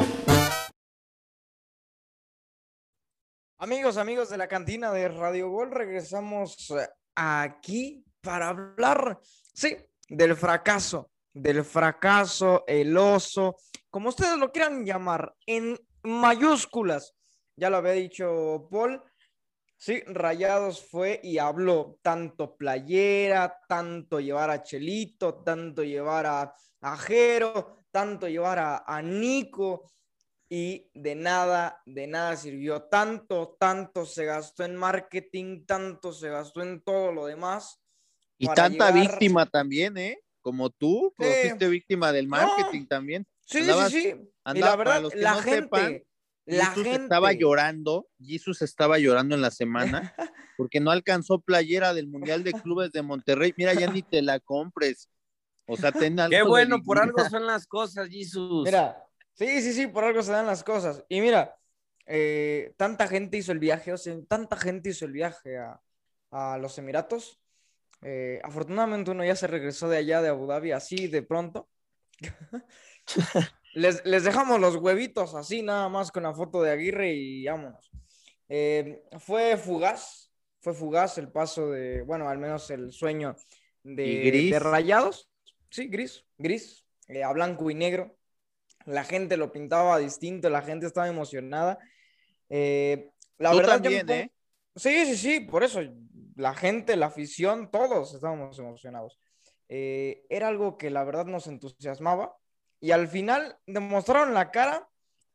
[3.59, 9.19] Amigos, amigos de la cantina de Radio Gol, regresamos eh, aquí para hablar,
[9.53, 9.77] sí,
[10.09, 13.57] del fracaso, del fracaso, el oso,
[13.91, 17.15] como ustedes lo quieran llamar, en mayúsculas.
[17.57, 19.03] Ya lo había dicho Paul.
[19.77, 26.97] Sí, Rayados fue y habló tanto playera, tanto llevar a Chelito, tanto llevar a, a
[26.97, 29.91] Jero, tanto llevar a, a Nico.
[30.51, 32.83] y de nada, de nada sirvió.
[32.85, 37.79] Tanto, tanto se gastó en marketing, tanto se gastó en todo lo demás.
[38.39, 40.19] Y tanta llegar- víctima también, ¿eh?
[40.41, 41.25] Como tú, Sí.
[41.43, 43.27] fuiste víctima del marketing también.
[43.51, 44.09] Sí, Andabas- sí, sí.
[44.09, 46.03] y andaba- la verdad, para los que la no gente, sepan,
[46.45, 47.03] la Jesus gente.
[47.05, 50.15] estaba llorando, Jesus estaba llorando en la semana
[50.59, 53.55] porque no alcanzó playera del Mundial de Clubes de Monterrey.
[53.57, 55.09] Mira, ya ni te la compres.
[55.67, 58.65] O sea, ten algo Qué de bueno, por algo son las cosas, Jesús.
[58.65, 59.03] Mira,
[59.35, 61.05] sí, sí, sí, por algo se dan las cosas.
[61.09, 61.55] Y mira,
[62.07, 65.81] eh, tanta gente hizo el viaje, o sea, tanta gente hizo el viaje a,
[66.31, 67.41] a los Emiratos.
[68.03, 71.69] Eh, afortunadamente uno ya se regresó de allá de Abu Dhabi así de pronto.
[73.75, 77.91] les, les dejamos los huevitos así, nada más con la foto de Aguirre y vámonos.
[78.49, 83.37] Eh, fue fugaz, fue fugaz el paso de, bueno, al menos el sueño
[83.83, 84.51] de, ¿Y gris?
[84.53, 85.29] de Rayados.
[85.71, 88.17] Sí, gris, gris, eh, a blanco y negro.
[88.87, 91.79] La gente lo pintaba distinto, la gente estaba emocionada.
[92.49, 94.33] Eh, la Tú verdad, también, pongo- ¿eh?
[94.75, 95.81] Sí, sí, sí, por eso
[96.37, 99.19] la gente, la afición, todos estábamos emocionados.
[99.69, 102.38] Eh, era algo que la verdad nos entusiasmaba
[102.81, 104.89] y al final demostraron la cara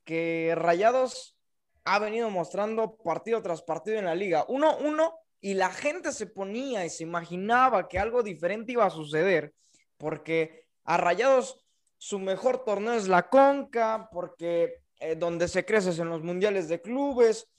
[0.04, 1.38] que Rayados
[1.86, 4.46] ha venido mostrando partido tras partido en la liga.
[4.48, 8.90] Uno, uno, y la gente se ponía y se imaginaba que algo diferente iba a
[8.90, 9.54] suceder,
[9.98, 11.66] porque a Rayados
[11.98, 16.70] su mejor torneo es la Conca, porque eh, donde se crece es en los mundiales
[16.70, 17.50] de clubes.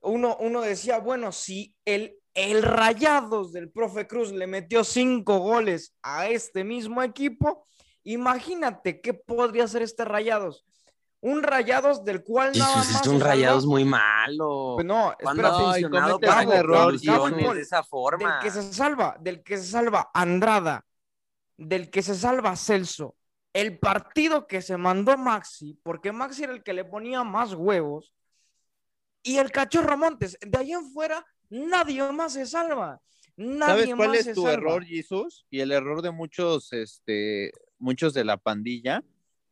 [0.00, 5.94] Uno, uno decía, bueno, si el, el Rayados del profe Cruz le metió cinco goles
[6.02, 7.66] a este mismo equipo,
[8.12, 10.64] imagínate qué podría hacer este Rayados.
[11.20, 14.72] Un Rayados del cual nada Jesús, más es un rayados muy malo.
[14.76, 15.56] Pues no, ¿Cuándo espérate.
[15.56, 18.32] ha No, y funcionado cometes para un que error, evolucione Gabo, de esa forma?
[18.32, 20.86] Del que se salva, del que se salva Andrada,
[21.56, 23.16] del que se salva Celso,
[23.52, 28.12] el partido que se mandó Maxi, porque Maxi era el que le ponía más huevos,
[29.22, 33.00] y el cachorro Montes, de ahí en fuera, nadie más se salva.
[33.38, 34.52] Nadie ¿Sabes cuál más es se tu salva.
[34.54, 35.44] error, Jesus?
[35.50, 39.04] Y el error de muchos, este, muchos de la pandilla,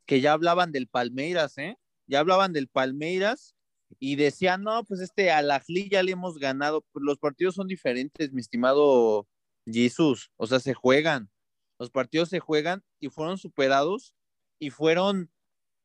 [0.07, 1.77] que ya hablaban del Palmeiras, ¿eh?
[2.07, 3.55] Ya hablaban del Palmeiras
[3.99, 6.85] y decían, no, pues este al Ajli ya le hemos ganado.
[6.93, 9.27] Pues los partidos son diferentes, mi estimado
[9.67, 10.31] Jesus.
[10.37, 11.31] O sea, se juegan.
[11.79, 14.15] Los partidos se juegan y fueron superados
[14.59, 15.31] y fueron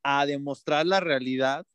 [0.03, 1.65] a demostrar la realidad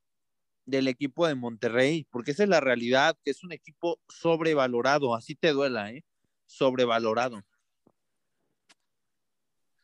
[0.66, 5.34] del equipo de Monterrey, porque esa es la realidad, que es un equipo sobrevalorado, así
[5.34, 6.04] te duela, ¿eh?
[6.46, 7.42] Sobrevalorado.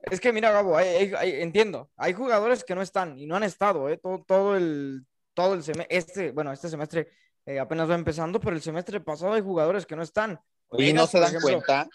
[0.03, 3.37] Es que mira, Gabo, hay- hay- hay- entiendo, hay jugadores que no están y no
[3.37, 3.99] han estado, ¿eh?
[3.99, 7.09] Todo, todo el, todo el semestre, este, bueno, este semestre
[7.47, 10.39] eh, apenas va empezando, pero el semestre pasado hay jugadores que no están.
[10.69, 11.49] Oye, ¿no se dan ejemplo.
[11.49, 11.89] cuenta?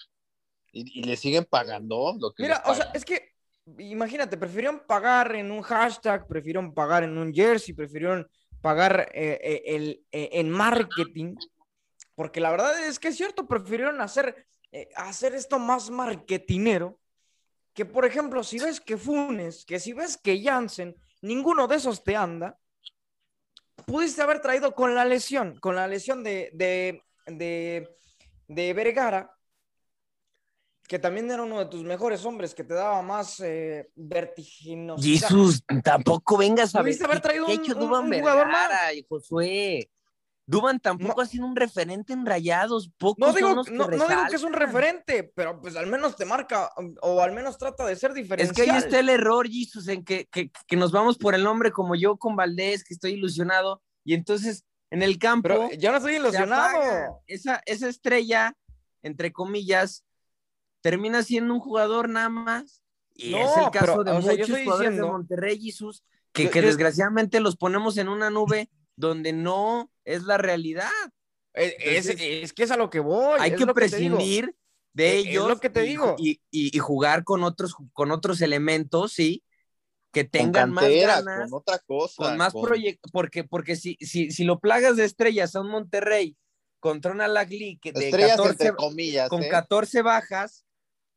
[0.72, 3.32] Y, y le siguen pagando lo que Mira, o sea, es que
[3.78, 8.28] imagínate, prefirieron pagar en un hashtag, prefirieron pagar en un jersey, prefirieron
[8.62, 11.36] pagar eh, eh, el, en marketing,
[12.16, 14.46] porque la verdad es que es cierto, prefirieron hacer,
[14.96, 17.00] hacer esto más marketinero,
[17.76, 22.04] que por ejemplo, si ves que Funes, que si ves que Jansen, ninguno de esos
[22.04, 22.58] te anda,
[23.86, 27.90] pudiste haber traído con la lesión, con la lesión de, de, de,
[28.48, 29.32] de Vergara,
[30.88, 35.28] que también era uno de tus mejores hombres, que te daba más eh, vertiginosidad.
[35.28, 36.86] Jesús, tampoco vengas a ver.
[36.86, 39.90] Pudiste haber ¿Qué- traído un- un- un jugador Vergara y Josué?
[40.48, 41.22] Duban tampoco No.
[41.24, 42.92] ha sido un referente en rayados.
[43.00, 45.76] Pocos No son digo, los que no, no digo que es un referente, pero pues
[45.76, 48.54] al menos te marca o al menos trata de ser Es diferencial.
[48.66, 51.72] que ahí está el error, Jesus, en que, que, que nos vamos por el nombre
[51.72, 55.98] como yo con Valdés, que estoy ilusionado, y entonces en el campo Pero ya no
[55.98, 57.22] estoy ilusionado.
[57.26, 58.56] Esa, esa estrella,
[59.02, 60.04] entre comillas,
[60.82, 62.84] termina siendo un jugador nada más.
[63.16, 66.04] Y No, es el caso pero, de sea, muchos estoy jugadores diciendo- de Monterrey, Jesus,
[66.32, 70.90] que, Yo- que yo- desgraciadamente los ponemos en una nube donde no es la realidad.
[71.54, 73.40] Es, Entonces, es que es a lo que voy.
[73.42, 74.56] Hay es que prescindir
[74.94, 76.16] de Eh, es ellos lo que te y, digo.
[76.18, 79.44] Y, y- y jugar con otros, con otros elementos, sí,
[80.12, 82.16] que con tengan más cantera, ganas, con otra cosa.
[82.16, 85.70] con más con- proyectos, porque, porque si, si, si lo plagas de estrellas a un
[85.70, 86.38] Monterrey
[86.80, 87.28] contra una
[87.82, 89.30] que de Estrellas 14, entre comillas.
[89.30, 89.50] con ¿eh?
[89.50, 90.66] 14 bajas,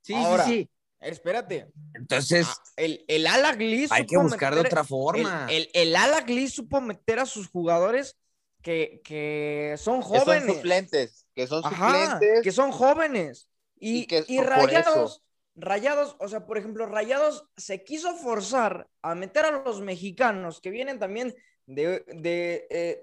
[0.03, 0.71] sí, Ahora, sí, sí.
[1.01, 1.71] Espérate.
[1.95, 5.47] Entonces, Ah, El, el Alagli hay que buscar de otra forma.
[5.49, 8.17] El, el, el Alagli supo meter a sus jugadores
[8.63, 10.57] que, que son Que son jóvenes.
[10.57, 11.27] suplentes.
[11.35, 12.43] Que son Ajá, suplentes.
[12.43, 13.49] que son jóvenes.
[13.79, 15.23] Y, Y que y por rayados,
[15.55, 20.71] rayados, o sea, por ejemplo, rayados se quiso forzar a meter a los mexicanos que
[20.71, 21.35] vienen también
[21.67, 23.03] de, de, eh,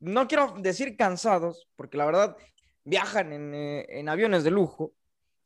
[0.00, 2.36] no quiero decir cansados, porque la verdad
[2.82, 4.94] viajan en, eh, en aviones de lujo,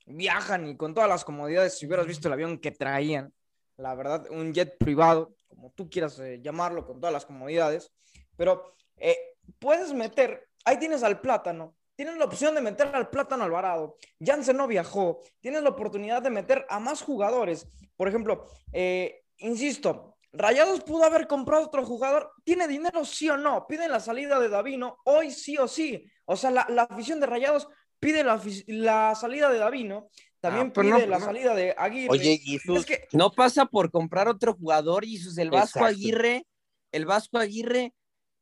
[0.07, 3.33] viajan y con todas las comodidades, si hubieras visto el avión que traían,
[3.77, 7.91] la verdad, un jet privado, como tú quieras eh, llamarlo, con todas las comodidades,
[8.37, 9.17] pero eh,
[9.59, 14.57] puedes meter, ahí tienes al plátano, tienes la opción de meter al plátano Alvarado, Jansen
[14.57, 20.81] no viajó, tienes la oportunidad de meter a más jugadores, por ejemplo, eh, insisto, Rayados
[20.83, 22.33] pudo haber comprado otro jugador.
[22.43, 23.69] ¿Tiene dinero sí o no?
[23.69, 26.11] Piden la salida de Davino hoy sí o sí.
[26.25, 27.69] O sea, la, la afición de Rayados
[28.05, 28.25] pide
[28.67, 30.09] la, salida de Davino.
[30.41, 31.25] También Ah, pide no, la no.
[31.25, 32.11] salida de Aguirre.
[32.11, 35.39] Oye, Jesús, es que No pasa por comprar otro jugador, Jesús.
[35.39, 35.87] El Vasco Exacto.
[35.87, 36.47] Aguirre,
[36.93, 37.95] el Vasco Aguirre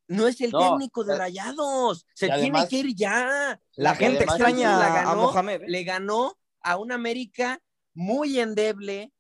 [0.09, 2.07] no es el No, técnico de eh, Rayados.
[2.14, 3.61] Se tiene además- que ir ya.
[3.77, 5.62] la gente extraña la a Mohamed.
[5.62, 5.66] ¿eh?
[5.68, 7.61] Le ganó a un América
[7.94, 9.12] muy endeble,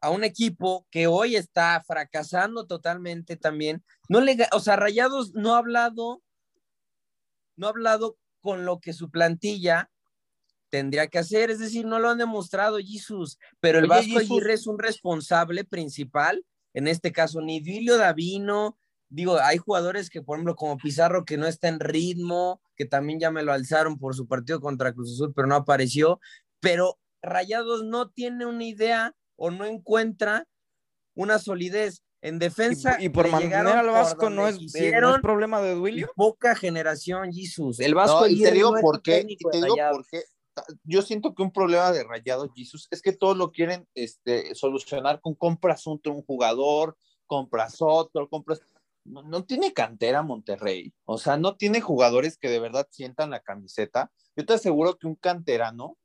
[0.00, 3.84] a un equipo que hoy está fracasando totalmente también.
[4.08, 6.22] No le, o sea, Rayados no ha hablado,
[7.56, 8.16] no ha hablado
[8.48, 9.90] con lo que su plantilla
[10.70, 14.18] tendría que hacer, es decir, no lo han demostrado, Jesús, pero el Oye, Vasco.
[14.20, 18.78] Aguirre es un responsable principal, en este caso, ni Duilio Davino,
[19.10, 23.20] digo, hay jugadores que, por ejemplo, como Pizarro, que no está en ritmo, que también
[23.20, 26.18] ya me lo alzaron por su partido contra Cruz Azul, pero no apareció,
[26.58, 30.48] pero Rayados no tiene una idea o no encuentra
[31.14, 32.96] una solidez en defensa.
[33.00, 36.10] Y, y por mantener al Vasco no es, eh, no es problema de Duilio.
[36.16, 37.80] poca generación, Jesús.
[37.80, 39.96] El Vasco No, y te digo por un qué, y técnico te de digo Rayados.
[39.98, 40.22] por qué.
[40.54, 44.54] Ta- Yo siento que un problema de Rayados, Jesus, es que todos lo quieren este,
[44.54, 48.60] solucionar con compras un, un jugador, compras otro, compras.
[49.04, 50.92] No, no tiene cantera Monterrey.
[51.06, 54.10] O sea, no tiene jugadores que de verdad sientan la camiseta.
[54.36, 55.96] Yo te aseguro que un canterano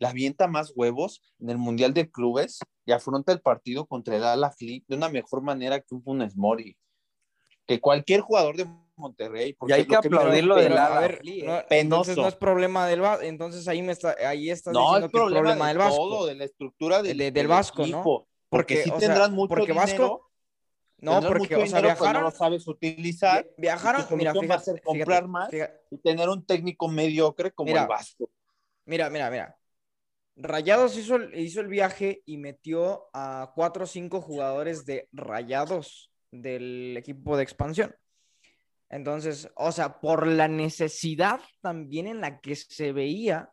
[0.00, 4.24] le avienta más huevos en el Mundial de Clubes y afronta el partido contra el
[4.24, 6.76] Ala de una mejor manera que un Funes Mori.
[7.66, 9.54] Que cualquier jugador de Monterrey.
[9.68, 11.66] Y hay que aplaudirlo del Ala Fli, no, ¿eh?
[11.70, 13.22] entonces no es problema del Vasco.
[13.24, 15.78] Entonces ahí, me está, ahí estás No, diciendo es que es problema, problema de del
[15.78, 15.96] Vasco.
[15.96, 18.02] todo, de la estructura del, De- del Vasco, ¿no?
[18.02, 20.30] Porque, Porque, sí o sea, tendrán mucho porque Vasco- dinero,
[20.98, 22.22] No, tendrán porque, o sea, viajaron.
[22.22, 25.28] no lo sabes utilizar vi- Viajaron, y mira, solución va a fíjate, ser comprar fíjate,
[25.28, 25.50] más.
[25.50, 25.80] fíjate.
[25.90, 28.28] y tener un técnico mediocre como Mira, el Vasco.
[28.86, 29.56] Mira, mira, mira.
[30.42, 37.36] Rayados hizo el, viaje y metió a cuatro o cinco jugadores de Rayados del equipo
[37.36, 37.94] de expansión.
[38.88, 43.50] Entonces, o sea, por la necesidad también en la que se veía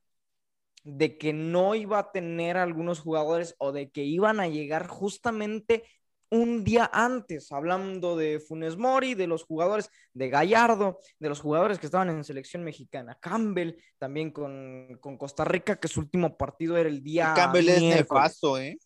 [0.83, 5.83] de que no iba a tener algunos jugadores o de que iban a llegar justamente
[6.29, 11.79] un día antes, hablando de Funes Mori, de los jugadores de Gallardo, de los jugadores
[11.79, 16.77] que estaban en selección mexicana, Campbell, también con, con Costa Rica, que su último partido
[16.77, 17.33] era el día.
[17.35, 18.23] Campbell es miércoles.
[18.23, 18.77] nefasto, ¿eh?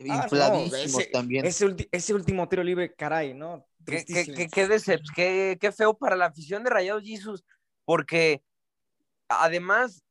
[0.00, 1.44] Ah, no, Infladísimos ese- también.
[1.44, 3.66] Ese, ese último tiro libre, caray, ¿no?
[3.84, 4.48] Qué, qué, qué,
[5.14, 7.44] qué- qué feo para la afición de Rayados Jesus,
[7.84, 8.42] porque
[9.28, 10.02] además,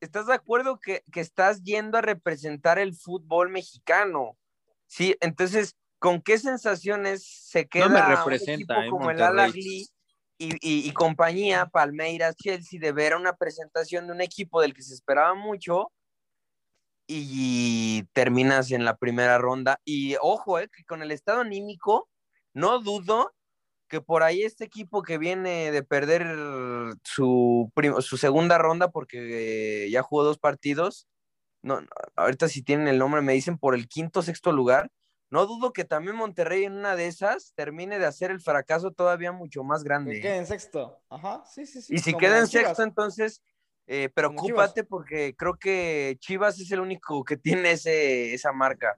[0.00, 4.36] ¿estás de acuerdo que, que estás yendo a representar el fútbol mexicano?
[4.86, 9.20] Sí, entonces, ¿con qué sensaciones se queda No me un representa, equipo eh, como el.
[9.22, 9.86] Al-Ahly
[10.38, 14.82] y, y- y compañía, Palmeiras, Chelsea, de ver una presentación de un equipo del que
[14.82, 15.90] se esperaba mucho
[17.08, 19.80] y terminas en la primera ronda?
[19.84, 22.08] Y ojo, eh, que con el estado anímico,
[22.52, 23.32] no dudo
[23.88, 26.26] que por ahí este equipo que viene de perder
[27.04, 31.06] su, su segunda ronda porque eh, ya jugó dos partidos,
[31.62, 34.90] no, no, ahorita si tienen el nombre me dicen por el quinto sexto lugar,
[35.36, 39.32] no dudo que también Monterrey en una de esas termine de hacer el fracaso todavía
[39.32, 40.12] mucho más grande.
[40.12, 40.22] Que ¿eh?
[40.22, 40.98] quede en sexto.
[41.10, 41.94] Ajá, sí, sí, sí.
[41.94, 43.42] Y si queda en sexto, entonces
[43.86, 48.96] eh, preocúpate porque creo que Chivas es el único que tiene ese, esa marca.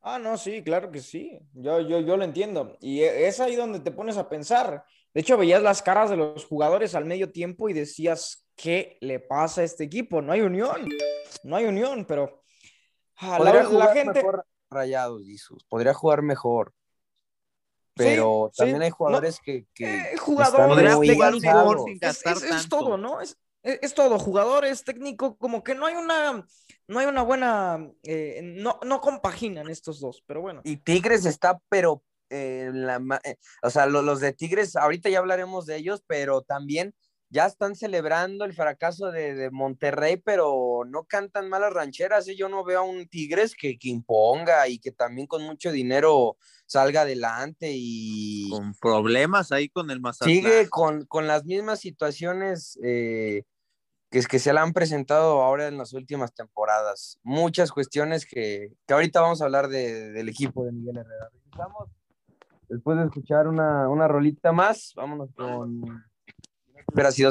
[0.00, 1.38] Ah, no, sí, claro que sí.
[1.52, 2.76] Yo, yo, yo lo entiendo.
[2.80, 4.84] Y e- es ahí donde te pones a pensar.
[5.14, 9.20] De hecho, veías las caras de los jugadores al medio tiempo y decías, ¿qué le
[9.20, 10.20] pasa a este equipo?
[10.20, 10.88] No hay unión.
[11.44, 12.42] No hay unión, pero
[13.18, 14.14] ah, la, la gente...
[14.14, 15.64] mejor Rayados, Jesús.
[15.68, 16.72] Podría jugar mejor.
[17.94, 18.58] Pero sí.
[18.58, 21.84] también hay No, jugadores que, que Eh, están jugadores, muy jugar técnicos, mejor cansados.
[21.84, 22.78] sin es, gastar es- es tanto.
[22.78, 23.20] todo, ¿no?
[23.20, 26.46] Es, es, todo, jugadores, técnico, como que no hay una,
[26.88, 30.60] no hay una buena, eh, no, no compaginan estos dos, pero bueno.
[30.64, 34.76] Y Tigres está, pero eh, en la ma- eh, o sea, lo- los de Tigres,
[34.76, 36.94] ahorita ya hablaremos de ellos, pero también
[37.28, 42.28] ya están celebrando el fracaso de, de Monterrey, pero no cantan malas rancheras.
[42.28, 42.36] ¿eh?
[42.36, 46.36] Yo no veo a un Tigres que, que imponga y que también con mucho dinero
[46.66, 50.34] salga adelante y Con problemas ahí con el Mazatlán.
[50.36, 53.42] sigue con, con las mismas situaciones eh,
[54.10, 57.18] que, que se le han presentado ahora en las últimas temporadas.
[57.24, 61.28] Muchas cuestiones que, que ahorita vamos a hablar de- del equipo de Miguel Herrera.
[61.32, 61.88] Regresamos
[62.68, 64.92] después de escuchar una, una rolita más.
[64.96, 65.82] Vámonos con.
[66.96, 67.30] Pero ha sido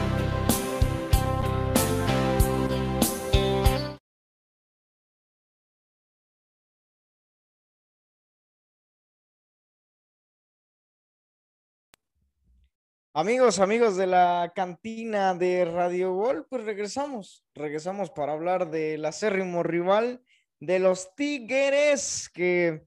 [13.13, 19.63] Amigos, amigos de la cantina de Radio Gol, pues regresamos, regresamos para hablar del acérrimo
[19.63, 20.23] rival
[20.61, 22.85] de los Tigres, que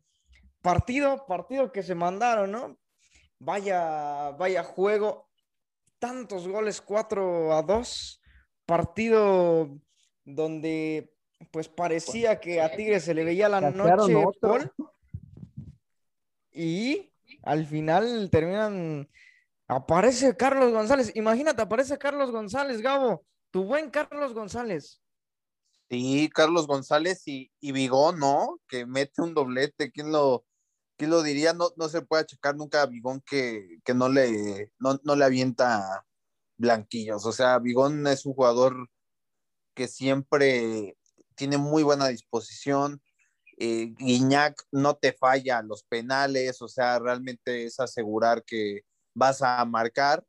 [0.62, 2.78] partido, partido que se mandaron, ¿no?
[3.38, 5.28] Vaya, vaya juego,
[5.98, 8.22] tantos goles, 4 a 2,
[8.64, 9.78] partido
[10.24, 11.12] donde
[11.50, 14.14] pues parecía que a Tigres se le veía la noche.
[14.40, 14.72] Paul,
[16.50, 17.12] y
[17.42, 19.06] al final terminan
[19.74, 21.10] Aparece Carlos González.
[21.16, 23.26] Imagínate, aparece Carlos González, Gabo.
[23.50, 25.02] Tu buen Carlos González.
[25.90, 28.60] Sí, Carlos González y, y ¿no?
[28.68, 29.90] Que mete un doblete.
[29.90, 30.44] ¿Quién lo,
[30.96, 31.54] quién lo diría?
[31.54, 35.24] No, no se puede achacar nunca a Vigón que, que no, le, no, no le
[35.24, 36.04] avienta
[36.56, 37.26] blanquillos.
[37.26, 38.88] O sea, Vigón es un jugador
[39.74, 40.96] que siempre
[41.34, 43.02] tiene muy buena disposición.
[43.58, 48.82] Eh, Guiñac no te falla los penales, o sea, realmente es asegurar que
[49.14, 50.24] vas a marcar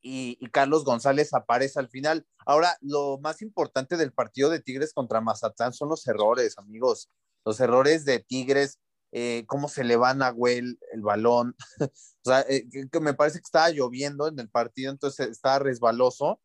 [0.00, 2.26] y, Carlos González aparece al final.
[2.46, 7.10] Ahora, lo más importante del partido de Tigres contra Mazatlán son los errores, amigos.
[7.44, 8.78] Los errores de Tigres,
[9.12, 11.56] eh, cómo se le van a Güell el balón.
[11.80, 11.90] o
[12.24, 12.66] sea, eh,
[13.00, 16.40] me parece que estaba lloviendo en el partido, entonces estaba resbaloso,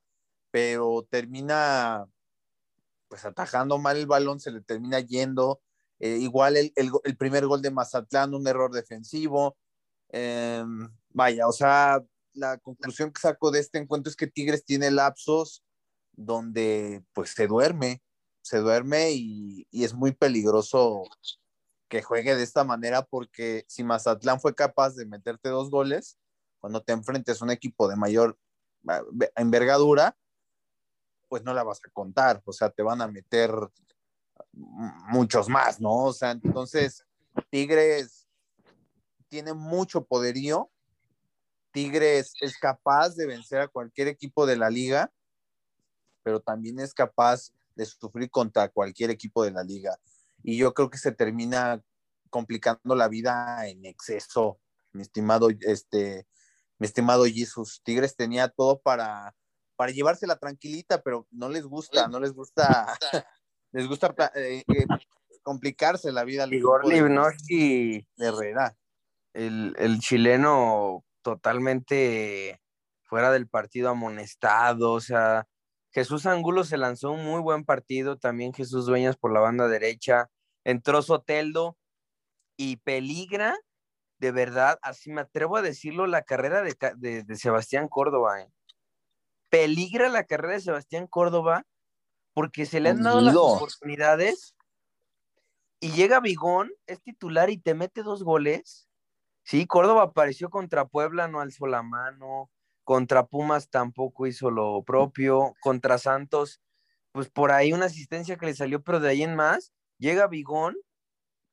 [0.52, 2.06] pero termina
[3.08, 5.62] pues atajando mal el balón, se le termina yendo.
[6.00, 9.56] Eh, igual el, el, el, primer gol de Mazatlán, un error defensivo.
[11.14, 12.04] Vaya, o sea,
[12.34, 15.64] la conclusión que saco de este encuentro es que Tigres tiene lapsos
[16.12, 18.02] donde pues se duerme,
[18.42, 21.04] se duerme y, y, es muy peligroso
[21.88, 26.18] que juegue de esta manera porque si Mazatlán fue capaz de meterte dos goles,
[26.60, 28.38] cuando te enfrentes a un equipo de mayor
[29.36, 30.18] envergadura,
[31.30, 33.52] pues no la vas a contar, o sea, te van a meter
[34.52, 36.06] muchos más, ¿no?
[36.06, 37.06] O sea, entonces
[37.50, 38.28] Tigres
[39.28, 40.72] tiene mucho poderío,
[41.74, 45.12] Tigres es capaz de vencer a cualquier equipo de la liga,
[46.22, 49.98] pero también es capaz de sufrir contra cualquier equipo de la liga.
[50.44, 51.82] Y yo creo que se termina
[52.30, 54.60] complicando la vida en exceso,
[54.92, 56.28] mi estimado, este,
[56.78, 57.82] mi estimado Jesus.
[57.84, 59.36] Tigres tenía todo para,
[59.76, 62.96] para llevársela tranquilita, pero no les gusta, no les gusta,
[63.72, 64.86] les gusta eh, eh,
[65.42, 66.46] complicarse la vida.
[66.52, 68.78] Igor Livnoski Herrera.
[69.34, 72.62] El, el chileno totalmente
[73.02, 75.48] fuera del partido amonestado, o sea,
[75.92, 80.30] Jesús Angulo se lanzó un muy buen partido, también Jesús Dueñas por la banda derecha,
[80.64, 81.78] entró Soteldo
[82.58, 83.58] y peligra,
[84.20, 88.42] de verdad, así me atrevo a decirlo, la carrera de, de, de Sebastián Córdoba.
[88.42, 88.50] ¿eh?
[89.50, 91.66] Peligra la carrera de Sebastián Córdoba
[92.34, 94.56] porque se le han dado las oportunidades
[95.84, 98.88] y llega Bigón, es titular y te mete dos goles.
[99.44, 102.50] Sí, Córdoba apareció contra Puebla, no alzó la mano.
[102.84, 105.54] Contra Pumas tampoco hizo lo propio.
[105.62, 106.62] Contra Santos,
[107.12, 110.76] pues por ahí una asistencia que le salió, pero de ahí en más, llega Bigón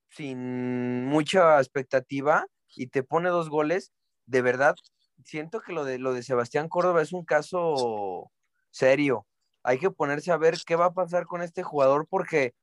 [0.08, 3.92] sin mucha expectativa y te pone dos goles.
[4.26, 4.76] De verdad,
[5.24, 8.30] siento que lo de, lo de Sebastián Córdoba es un caso
[8.70, 9.26] serio.
[9.62, 12.54] Hay que ponerse a ver qué va a pasar con este jugador porque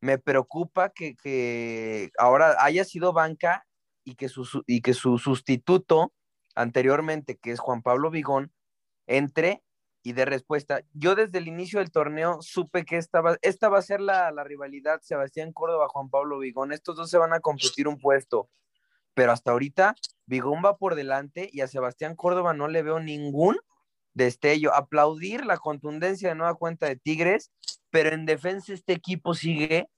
[0.00, 3.66] me preocupa que, que ahora haya sido banca
[4.04, 6.12] y que su, y que su sustituto
[6.54, 8.52] anteriormente, que es Juan Pablo Vigón,
[9.06, 9.62] entre
[10.02, 10.82] y de respuesta.
[10.92, 14.30] Yo desde el inicio del torneo supe que esta va, esta va a ser la,
[14.30, 16.72] la rivalidad Sebastián Córdoba, Juan Pablo Vigón.
[16.72, 18.50] Estos dos se van a competir un puesto,
[19.14, 19.94] pero hasta ahorita
[20.26, 23.56] Vigón va por delante y a Sebastián Córdoba no le veo ningún
[24.12, 24.74] destello.
[24.74, 27.50] Aplaudir la contundencia de nueva cuenta de Tigres,
[27.90, 29.88] pero en defensa este equipo sigue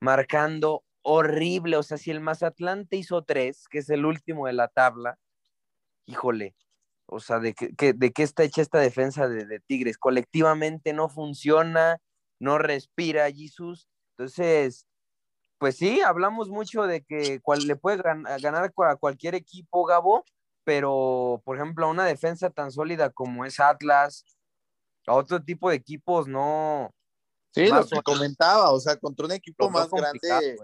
[0.00, 1.76] marcando horrible.
[1.76, 5.18] O sea, si el Mazatlán te hizo tres, que es el último de la tabla,
[6.06, 6.54] híjole,
[7.06, 9.98] o sea, ¿de qué, de qué está hecha esta defensa de, de, Tigres?
[9.98, 12.00] Colectivamente no funciona,
[12.40, 13.88] no respira Jesús.
[14.16, 14.86] Entonces,
[15.58, 20.24] pues sí, hablamos mucho de que cual, le puede ganar a cualquier equipo, Gabo,
[20.64, 24.24] pero por ejemplo, a una defensa tan sólida como es Atlas,
[25.06, 26.90] a otro tipo de equipos no.
[27.54, 30.56] Sí, lo que comentaba, o sea, contra un equipo más grande,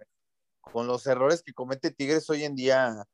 [0.72, 3.04] con los errores que comete Tigres hoy en día,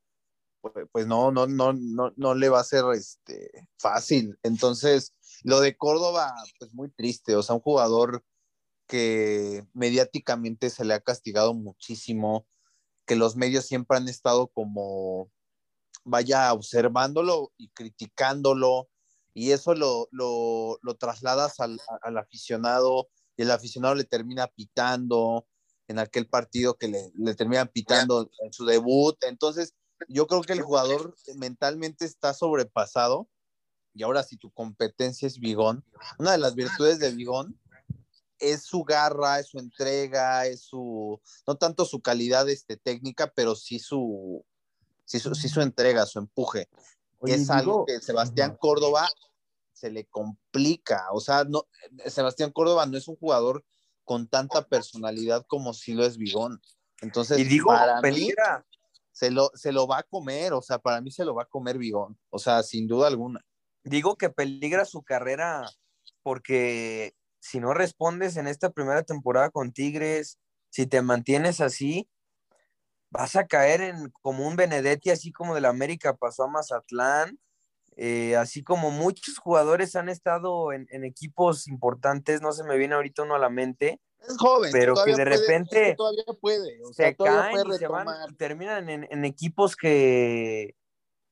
[0.61, 4.39] pues, pues no, no, no, no, no le va a ser este, fácil.
[4.43, 8.25] Entonces, lo de Córdoba, pues muy triste, o sea, un jugador
[8.87, 12.47] que mediáticamente se le ha castigado muchísimo,
[13.07, 15.31] que los medios siempre han estado como,
[16.05, 18.89] vaya, observándolo y criticándolo,
[19.35, 25.47] y eso lo, lo, lo trasladas al, al, aficionado y el aficionado le termina pitando
[25.89, 29.17] en aquel partido que le, le termina pitando en su debut.
[29.25, 29.75] Entonces,
[30.09, 33.29] yo creo que el jugador mentalmente está sobrepasado.
[33.95, 35.85] Y ahora, si tu competencia es Bigón,
[36.19, 37.59] una de las virtudes de Bigón
[38.39, 43.55] es su garra, es su entrega, es su, no tanto su calidad este, técnica, pero
[43.55, 44.45] sí su,
[45.05, 46.69] sí su, sí su entrega, su empuje.
[47.19, 49.09] Oye, es algo que Sebastián Córdoba
[49.73, 51.07] se le complica.
[51.13, 51.67] O sea, no,
[52.07, 53.65] Sebastián Córdoba no es un jugador
[54.05, 56.61] con tanta personalidad como si lo es Bigón.
[57.01, 58.59] Entonces, y digo, para peligra.
[58.59, 58.75] Mí,
[59.13, 61.49] se lo, se lo va a comer, o sea, para mí se lo va a
[61.49, 63.41] comer Bigón, o sea, sin duda alguna.
[63.85, 65.71] Digo que peligra su carrera
[66.23, 70.39] porque si no respondes en esta primera temporada con Tigres,
[70.71, 72.09] si te mantienes así,
[73.11, 77.39] vas a caer en como un Benedetti, así como del América pasó a Mazatlán,
[77.97, 82.95] eh, así como muchos jugadores han estado en, en, equipos importantes, no se me viene
[82.95, 84.01] ahorita uno a la mente.
[84.21, 87.87] Es joven, pero que de repente todavía puede, o sea, se caen puede y se
[87.87, 90.75] van y terminan en, en, equipos que,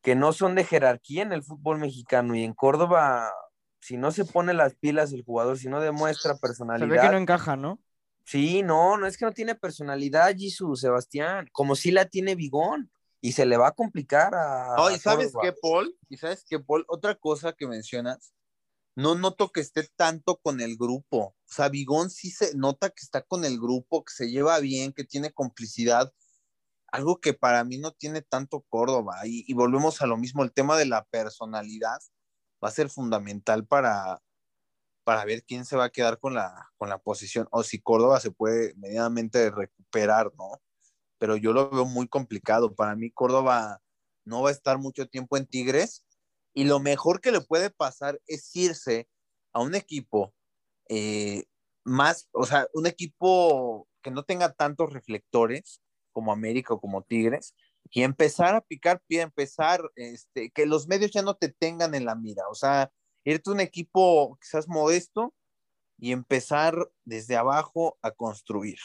[0.03, 3.33] que no son de jerarquía en el fútbol mexicano y en Córdoba,
[3.81, 6.87] si no se pone las pilas el jugador, si no demuestra personalidad.
[6.87, 7.81] Se ve que no encaja, ¿no?
[8.25, 12.92] Sí, no, no es que no tiene personalidad, Jesús, Sebastián, como si la tiene Bigón
[13.23, 14.75] y se le va a complicar a.
[14.79, 15.97] Oh, ¿y sabes qué, Paul?
[16.09, 16.85] ¿Y sabes qué, Paul?
[16.89, 18.35] Otra cosa que mencionas,
[18.97, 21.19] no noto que esté tanto con el grupo.
[21.19, 24.93] O sea, Bigón sí se nota que está con el grupo, que se lleva bien,
[24.93, 26.13] que tiene complicidad.
[26.89, 29.21] Algo que para mí no tiene tanto Córdoba.
[29.25, 32.01] Y, y volvemos a lo mismo, el tema de la personalidad
[32.63, 34.21] va a ser fundamental para,
[35.05, 38.19] para ver quién se va a quedar con la, con la posición o si Córdoba
[38.19, 40.61] se puede medianamente recuperar, ¿no?
[41.23, 42.75] Pero yo lo veo muy complicado.
[42.75, 43.81] Para mí Córdoba
[44.25, 46.05] no va a estar mucho tiempo en Tigres
[46.53, 49.09] y lo mejor que le puede pasar es irse
[49.53, 50.35] a un equipo
[50.89, 51.45] eh,
[51.85, 57.55] más, o sea, un equipo que no tenga tantos reflectores como América o como Tigres,
[57.93, 62.05] y empezar a picar pie, empezar, este, que los medios ya no te tengan en
[62.05, 62.91] la mira, o sea,
[63.23, 65.33] irte a un equipo quizás modesto
[65.99, 68.79] y empezar desde abajo a construir,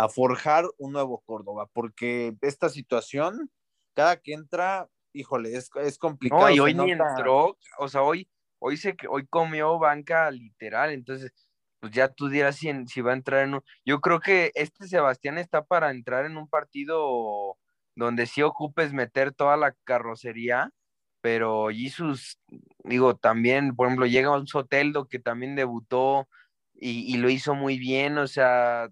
[0.00, 3.50] a forjar un nuevo Córdoba, porque esta situación,
[3.94, 6.40] cada que entra, híjole, es, es complicado.
[6.40, 8.26] No, y hoy ni entró, o sea, hoy,
[8.60, 11.32] hoy, se, hoy comió banca literal, entonces,
[11.80, 13.62] pues ya tú dirás si, si va a entrar en un...
[13.84, 17.58] Yo creo que este Sebastián está para entrar en un partido
[17.94, 20.70] donde sí ocupes meter toda la carrocería,
[21.20, 22.38] pero Jesus,
[22.84, 26.26] digo, también, por ejemplo, llega un Soteldo que también debutó
[26.74, 28.88] y, y, lo hizo muy bien, o sea,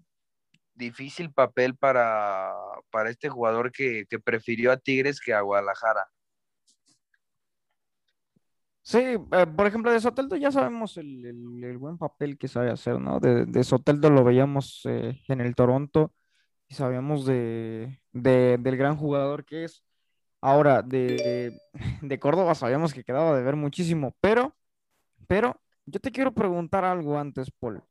[0.79, 2.53] difícil papel para,
[2.89, 6.07] para este jugador que, que, prefirió a Tigres que a Guadalajara.
[8.81, 11.23] Sí, eh, por ejemplo, de Soteldo ya sabemos el,
[11.63, 13.19] el, buen papel que sabe hacer, ¿no?
[13.19, 16.11] De, de Soteldo lo veíamos eh, en el Toronto
[16.67, 19.83] y sabíamos de, de, del gran jugador que es.
[20.41, 21.59] Ahora, de,
[22.01, 24.55] de Córdoba sabíamos que quedaba de ver muchísimo, pero,
[25.27, 27.83] pero yo te quiero preguntar algo antes, Paul.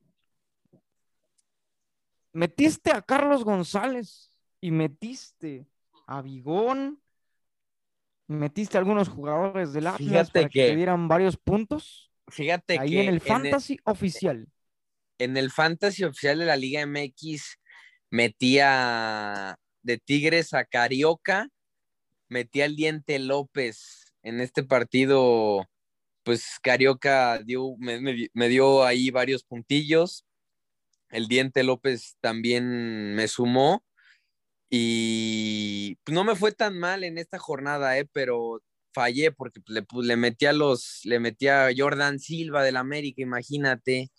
[2.39, 4.31] Metiste a Carlos González
[4.61, 5.67] y metiste
[6.07, 7.03] a Bigón,
[8.29, 12.13] metiste a algunos jugadores del Atlas fíjate para que, que, te dieran varios puntos.
[12.29, 14.49] Fíjate ahí que en el Fantasy en el, oficial.
[15.19, 17.59] En el Fantasy oficial de la Liga MX
[18.09, 21.49] metía de Tigres a Carioca,
[22.29, 25.67] metía el diente López en este partido,
[26.23, 30.25] pues Carioca dio, me, me, me, dio ahí varios puntillos,
[31.11, 33.85] el diente López también me sumó
[34.71, 38.63] y pues, no me fue tan mal en esta jornada, eh, pero
[38.95, 44.11] fallé porque le, le metía los, le metía Jordan Silva del América, imagínate,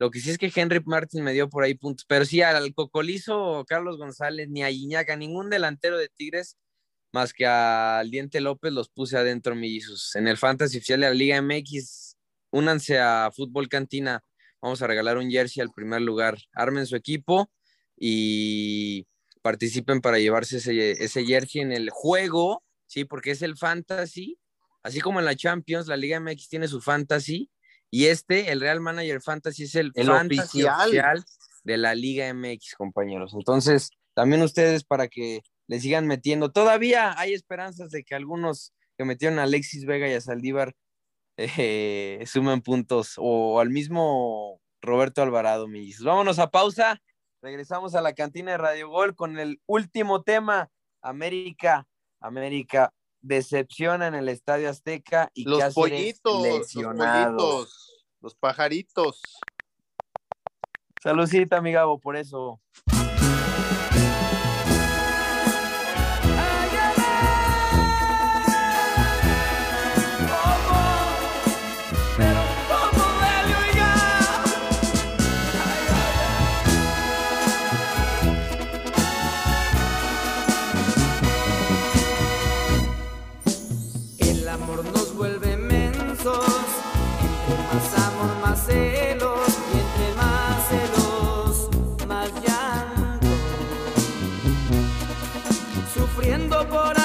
[0.00, 2.74] Lo que sí es que Henry Martin me dio por ahí puntos, pero sí al
[2.74, 6.56] Cocolizo, Carlos González, ni a Iñaca, ningún delantero de Tigres,
[7.12, 10.14] más que al Diente López, los puse adentro, mellizos.
[10.16, 12.16] En el Fantasy Oficial de la Liga MX,
[12.52, 14.22] únanse a Fútbol Cantina.
[14.60, 16.38] Vamos a regalar un jersey al primer lugar.
[16.52, 17.50] Armen su equipo
[17.96, 19.06] y
[19.42, 23.04] participen para llevarse ese, ese jersey en el juego, ¿sí?
[23.04, 24.38] Porque es el Fantasy.
[24.82, 27.50] Así como en la Champions, la Liga MX tiene su Fantasy
[27.90, 30.80] y este, el Real Manager Fantasy, es el, El fantasy oficial.
[30.88, 31.24] oficial
[31.64, 33.34] de la Liga MX, compañeros.
[33.34, 36.50] Entonces, también ustedes para que le sigan metiendo.
[36.50, 40.74] Todavía hay esperanzas de que algunos que metieron a Alexis Vega y a Saldívar
[41.38, 46.02] eh, sumen puntos o al mismo Roberto Alvarado, mis.
[46.02, 47.00] Vámonos a pausa.
[47.40, 50.68] Regresamos a la cantina de Radio Gol con el último tema.
[51.00, 51.86] América,
[52.20, 57.36] América decepciona en el Estadio Azteca y Los Cáceres pollitos, los lesionado.
[57.36, 59.22] pollitos, los pajaritos.
[61.00, 62.60] Saludcita, mi Gabo, por eso.
[96.28, 96.97] Sufriendo por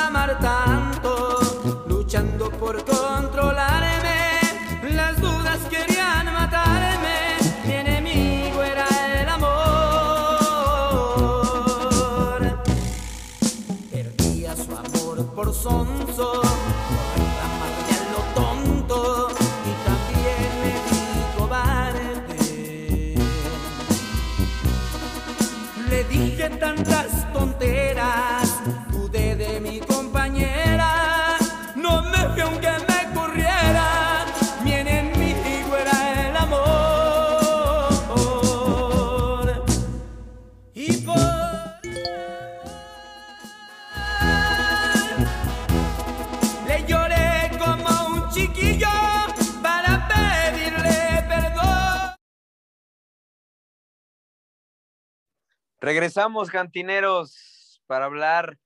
[55.83, 58.57] Regresamos, cantineros, para hablar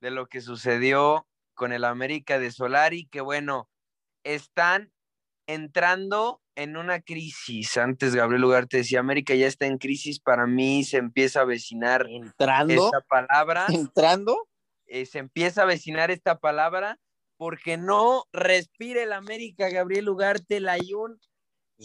[0.00, 3.68] de lo que sucedió con el América de Solari, que bueno,
[4.22, 4.92] están
[5.48, 7.76] entrando en una crisis.
[7.76, 12.06] Antes Gabriel Ugarte decía, América ya está en crisis, para mí se empieza a vecinar
[12.08, 14.46] Entrando, esta palabra, entrando.
[14.86, 17.00] eh, se empieza a vecinar esta palabra,
[17.36, 21.29] porque no respira el América, Gabriel Ugarte, Layún, pues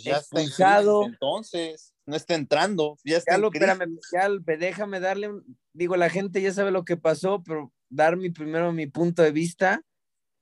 [0.03, 1.05] ya está Expulsado.
[1.05, 5.31] entonces, no está entrando, ya está Ya lo, espérame, ya, déjame darle,
[5.73, 9.31] digo, la gente ya sabe lo que pasó, pero dar mi primero mi punto de
[9.31, 9.81] vista.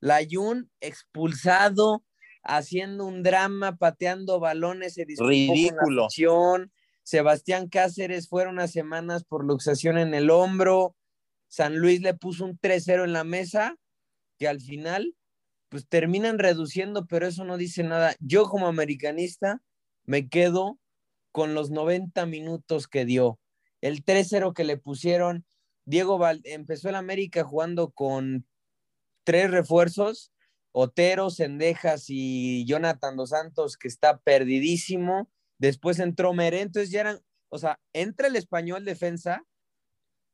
[0.00, 2.04] Layun expulsado,
[2.42, 6.06] haciendo un drama, pateando balones, se con Ridículo.
[6.06, 6.72] afición.
[7.02, 10.96] Sebastián Cáceres fueron unas semanas por luxación en el hombro.
[11.48, 13.76] San Luis le puso un 3-0 en la mesa,
[14.38, 15.14] que al final,
[15.74, 18.14] pues terminan reduciendo, pero eso no dice nada.
[18.20, 19.60] Yo como americanista
[20.04, 20.78] me quedo
[21.32, 23.40] con los 90 minutos que dio.
[23.80, 25.44] El 3-0 que le pusieron,
[25.84, 28.46] Diego Val empezó el América jugando con
[29.24, 30.30] tres refuerzos,
[30.70, 35.28] Otero, Sendejas y Jonathan Dos Santos, que está perdidísimo.
[35.58, 37.18] Después entró Meré, entonces ya eran,
[37.48, 39.44] o sea, entra el español defensa,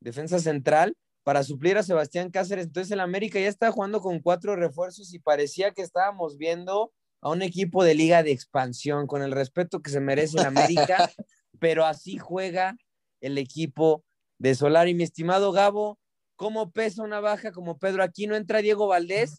[0.00, 0.98] defensa central,
[1.30, 2.66] para suplir a Sebastián Cáceres.
[2.66, 7.30] Entonces el América ya está jugando con cuatro refuerzos y parecía que estábamos viendo a
[7.30, 11.08] un equipo de liga de expansión, con el respeto que se merece el América,
[11.60, 12.76] pero así juega
[13.20, 14.02] el equipo
[14.40, 14.92] de Solari.
[14.92, 16.00] Mi estimado Gabo,
[16.34, 18.34] ¿cómo pesa una baja como Pedro Aquino?
[18.34, 19.38] Entra Diego Valdés,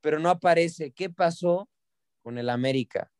[0.00, 0.92] pero no aparece.
[0.92, 1.68] ¿Qué pasó
[2.22, 3.10] con el América?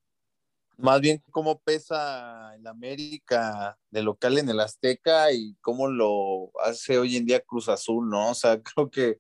[0.78, 6.98] Más bien cómo pesa el América de local en el Azteca y cómo lo hace
[6.98, 8.30] hoy en día Cruz Azul, ¿no?
[8.30, 9.18] O sea, creo que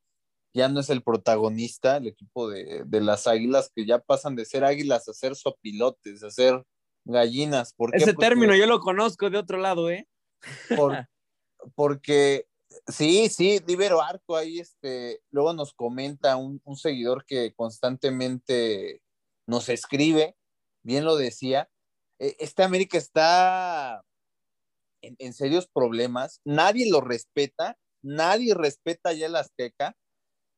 [0.54, 4.44] ya no es el protagonista, el equipo de, de las águilas, que ya pasan de
[4.44, 6.62] ser águilas a ser sopilotes, a ser
[7.04, 7.72] gallinas.
[7.74, 7.98] ¿Por qué?
[7.98, 10.06] Ese Porque- término yo lo conozco de otro lado, ¿eh?
[10.76, 11.08] por-
[11.74, 12.46] porque
[12.86, 19.00] sí, sí, Libero Arco ahí, este, luego nos comenta un, un seguidor que constantemente
[19.46, 20.36] nos escribe,
[20.82, 21.68] bien lo decía,
[22.18, 24.02] eh, este América está
[25.02, 29.96] en, serios problemas, nadie lo respeta, nadie respeta ya el Azteca,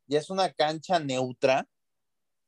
[0.06, 1.66] ya es una cancha neutra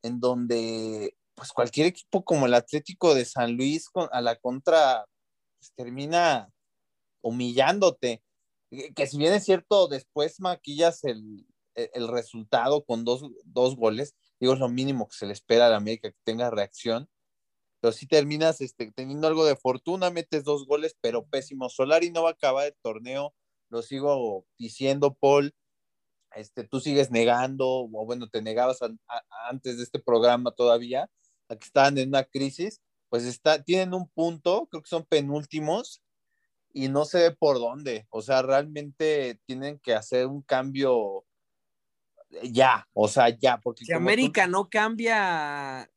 [0.03, 5.05] en donde pues cualquier equipo como el Atlético de San Luis con- a la contra
[5.59, 6.51] pues termina
[7.23, 8.23] humillándote.
[8.71, 13.77] Que, que si bien es cierto, después maquillas el, el- el resultado con dos, dos
[13.77, 17.09] goles, digo, es lo mínimo que se le espera a la América que tenga reacción,
[17.81, 21.69] pero si terminas este, teniendo algo de fortuna, metes dos goles, pero pésimo.
[21.69, 23.35] Solari no va a acabar el torneo,
[23.71, 25.55] lo sigo diciendo, Paul.
[26.35, 31.09] Este, tú sigues negando, o bueno, te negabas an- a- antes de este programa todavía,
[31.49, 36.03] a que estaban en una crisis, pues está, tienen un punto, creo que son penúltimos,
[36.75, 38.07] y no sé por dónde.
[38.11, 41.25] O sea, realmente tienen que hacer un cambio
[42.43, 45.91] ya, o sea, ya, porque Si como tú- América no cambia,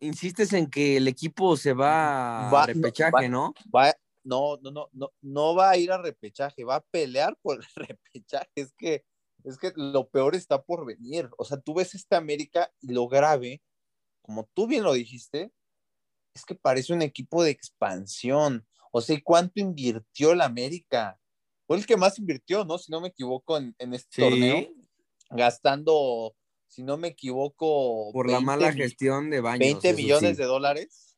[0.00, 3.54] insistes en que el equipo se va, Va- a repechaje, ¿no?
[3.74, 3.94] va,
[4.24, 7.66] no, no, no, no, no va a ir a repechaje, va a pelear por el
[7.98, 8.48] repechaje.
[8.56, 9.04] Es que,
[9.44, 11.30] es que lo peor está por venir.
[11.38, 13.62] O sea, tú ves esta América y lo grave,
[14.22, 15.52] como tú bien lo dijiste,
[16.34, 18.66] es que parece un equipo de expansión.
[18.92, 21.20] O sea, ¿y cuánto invirtió la América?
[21.66, 22.78] Fue el que más invirtió, ¿no?
[22.78, 24.20] Si no me equivoco, en, en este Sí.
[24.22, 24.68] torneo,
[25.30, 26.34] gastando,
[26.68, 29.58] si no me equivoco, Por la 20 mala mi- gestión de Baños.
[29.60, 30.36] 20 eso millones sí.
[30.36, 31.16] de dólares,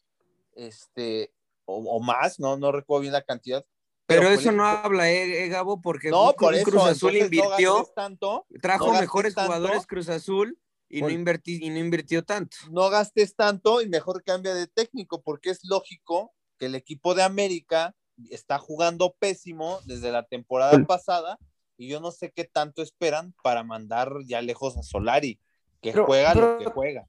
[0.55, 1.33] este,
[1.65, 3.65] o, o más, no, no recuerdo bien la cantidad.
[4.07, 7.13] Pero fue eso el no habla, eh, eh, Gabo, porque no, por eso, Cruz Azul
[7.13, 9.53] no invirtió, gastes tanto, trajo no mejores tanto.
[9.53, 12.57] jugadores Cruz Azul y no, invertí, y no invirtió tanto.
[12.73, 17.23] no gastes tanto y mejor cambia de técnico, porque es lógico que el equipo de
[17.23, 17.95] América
[18.31, 21.39] está jugando pésimo desde la temporada pasada
[21.81, 25.39] y yo no sé qué tanto esperan para mandar ya lejos a Solari,
[25.81, 27.07] que Pero- juega lo que juega.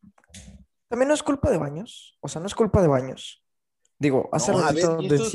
[0.87, 2.17] También no es culpa de Baños.
[2.21, 3.43] O sea, no es culpa de Baños.
[3.99, 4.75] Digo, hace No, ver,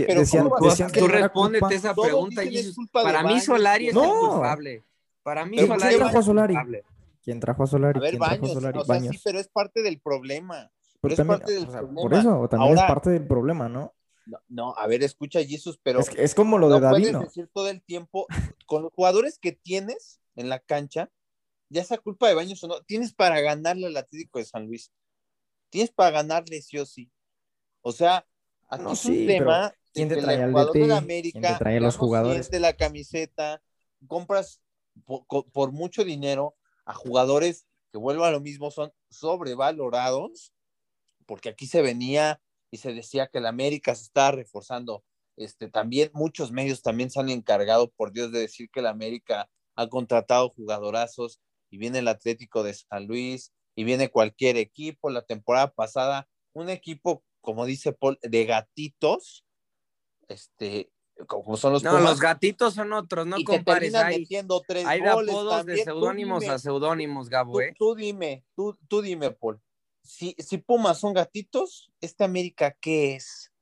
[0.07, 2.61] pero decían, ¿cómo vas Tú, decían tú que era respóndete esa Todos pregunta, dicen es
[2.63, 2.77] Jesús.
[2.77, 4.85] culpa de Para mí Baños, Solari es el culpable.
[5.23, 6.55] Para mí Pero Solari ¿quién es trajo a Solari?
[6.55, 6.85] culpable.
[7.23, 7.99] ¿Quién trajo a Solari?
[7.99, 8.79] A ver, ¿Quién trajo a Baños, Solari?
[8.79, 9.15] o sea, Baños.
[9.17, 10.71] sí, pero es parte del problema.
[11.03, 12.01] Pero es también, parte del o sea, problema.
[12.03, 13.93] por eso, también Ahora- es parte del problema, ¿no?
[14.27, 17.21] No, no, a ver, escucha, Jesus, pero es, como lo no de puedes Davino.
[17.21, 18.27] decir todo el tiempo,
[18.67, 21.11] con los jugadores que tienes en la cancha,
[21.69, 24.93] ya sea culpa de Baños o no, tienes para ganarle al Atlético de San Luis.
[25.71, 27.11] Tienes para ganarle sí o sí.
[27.83, 28.27] O sea,
[28.69, 31.05] aquí No, es un tema de ¿quién te el trae al jugador de la ¿Quién
[31.05, 32.47] América te trae los jugadores?
[32.47, 33.63] siente la camiseta,
[34.07, 34.61] compras
[35.05, 40.53] por, por mucho dinero a jugadores que vuelvo a lo mismo, son sobrevalorados,
[41.27, 45.05] porque aquí se venía y se decía que la América se estaba reforzando.
[45.37, 49.49] Este, también muchos medios también se han encargado, por Dios, de decir que la América
[49.77, 51.41] ha contratado jugadorazos
[51.71, 55.11] y viene el Atlético de San Luis y viene cualquier equipo.
[55.11, 59.45] La temporada pasada, un equipo, como dice Paul, de gatitos,
[60.29, 60.91] este,
[61.27, 63.95] como son los No, Pumas, los gatitos son otros, no y compares.
[63.95, 67.75] Hay, metiendo tres hay de goles apodos de seudónimos a seudónimos, Gabo, Tú, ¿eh?
[67.79, 69.61] tú dime, tú, tú dime, Paul.
[70.07, 73.53] Si, si Pumas son gatitos, ¿este América qué es?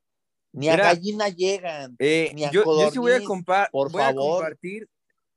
[0.52, 1.96] Ni a Mira, gallina llegan.
[1.98, 4.88] Eh, ni a yo, yo sí voy a, codorniz, compa- por voy a compartir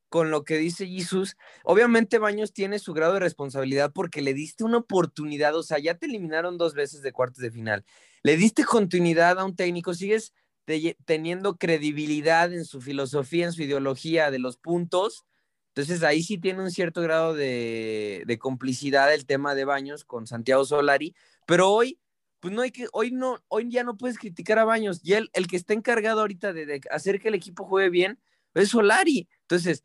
[0.09, 1.35] con lo que dice Jesus.
[1.63, 5.95] Obviamente Baños tiene su grado de responsabilidad porque le diste una oportunidad, o sea, ya
[5.95, 7.85] te eliminaron dos veces de cuartos de final.
[8.23, 10.33] Le diste continuidad a un técnico, sigues
[10.65, 15.25] te- teniendo credibilidad en su filosofía, en su ideología de los puntos.
[15.77, 20.25] Entonces ahí sí tiene un cierto grado de, de complicidad el tema de Baños con
[20.25, 21.13] Santiago Solari,
[21.45, 21.99] pero hoy
[22.39, 25.01] pues no hay que, hoy no, hoy ya no puedes criticar a Baños.
[25.03, 28.19] Y él, el que está encargado ahorita de, de hacer que el equipo juegue bien,
[28.55, 29.29] es Solari.
[29.41, 29.83] Entonces,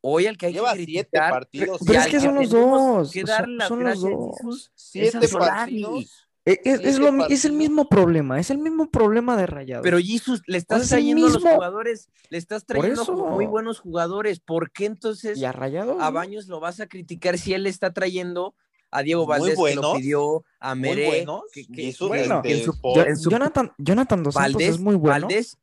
[0.00, 1.78] hoy el que hay Lleva que siete criticar, partidos.
[1.82, 4.72] y Pero es que son los dos, que son- las son los dos.
[4.74, 6.23] Siete partidos.
[6.46, 9.82] Eh, Es, es lo es el mismo problema, es el mismo problema de Rayados.
[9.82, 13.14] Pero Jesus, le estás trayendo a los jugadores, le estás trayendo eso.
[13.14, 14.40] muy buenos jugadores.
[14.40, 15.96] ¿Por qué entonces y a Rayados.
[16.00, 16.10] a.
[16.10, 18.54] Baños lo vas a criticar si él está trayendo
[18.90, 24.22] a Diego Valdés que lo pidió, a Meré, que- que- Bueno, en su- Jonathan, Jonathan
[24.22, 25.26] Dos Santos Valdés, es muy bueno.
[25.26, 25.56] Valdés,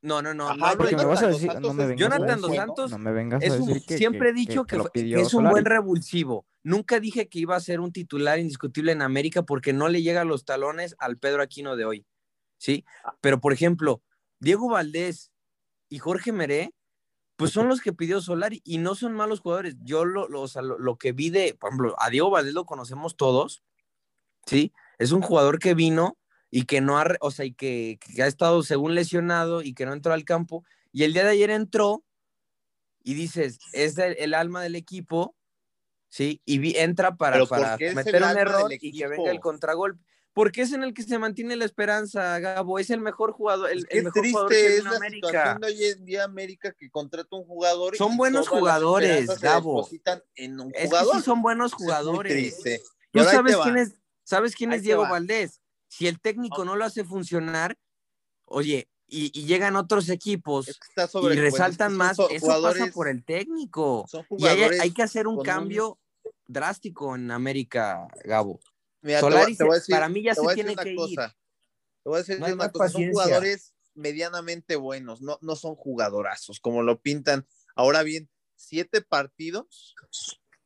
[0.00, 2.40] no, no, no, Ajá, no porque me vas a Jonathan decir, no me vengas Jonathan
[2.40, 4.84] Dos Santos no me vengas a es un- decir que siempre he dicho que lo
[4.84, 5.52] pidió es un Solari.
[5.52, 6.46] buen revulsivo.
[6.62, 10.22] Nunca dije que iba a ser un titular indiscutible en América porque no le llega
[10.22, 12.06] a los talones al Pedro Aquino de hoy.
[12.58, 12.84] ¿Sí?
[13.20, 14.02] Pero, por ejemplo,
[14.40, 15.30] Diego Valdés
[15.88, 16.74] y Jorge Meré,
[17.36, 19.76] pues son los que pidió Solari y no son malos jugadores.
[19.82, 22.54] Yo lo, lo, o sea, lo- lo que vi de, por ejemplo, a Diego Valdés
[22.54, 23.62] lo conocemos todos,
[24.46, 24.72] ¿sí?
[24.98, 26.18] Es un jugador que vino
[26.50, 29.86] y que no ha, o sea, y que, que ha estado según lesionado y que
[29.86, 30.64] no entró al campo.
[30.92, 32.04] Y el día de ayer entró
[33.04, 35.36] y dices, es el, el alma del equipo,
[36.08, 36.40] ¿sí?
[36.44, 39.40] Y vi- entra para, para ¿por qué es el un error y que venga el
[39.40, 40.02] contragolpe.
[40.34, 42.78] Porque es en el que se mantiene la esperanza, Gabo.
[42.78, 45.26] Es el mejor jugador, el, Es el mejor jugador que triste es la América.
[45.28, 49.88] situación de hoy en día América que contrata un jugador y Son buenos jugadores, Gabo.
[50.36, 52.32] en un Es que sí son buenos es jugadores.
[52.32, 52.82] triste.
[53.12, 55.10] Y Tú sabes quién es, sabes quién Ahí es Diego va.
[55.10, 55.60] Valdés.
[55.88, 57.76] Si el técnico no lo hace funcionar,
[58.44, 62.86] oye, y, y llegan otros equipos Es que está sobre y resaltan más, eso pasa
[62.92, 64.06] por el técnico.
[64.08, 65.98] son Y hay, que hacer un cambio
[66.46, 68.60] drástico en América, Gabo.
[69.00, 70.82] Mira, te voy- Solari te voy se- decir- para mí ya te se tiene una
[70.82, 70.96] que ir.
[70.96, 71.28] cosa.
[72.02, 72.88] Te voy a decir No una cosa.
[72.88, 77.46] Son jugadores medianamente buenos, no, no son jugadorazos, como lo pintan.
[77.74, 79.94] Ahora bien, siete partidos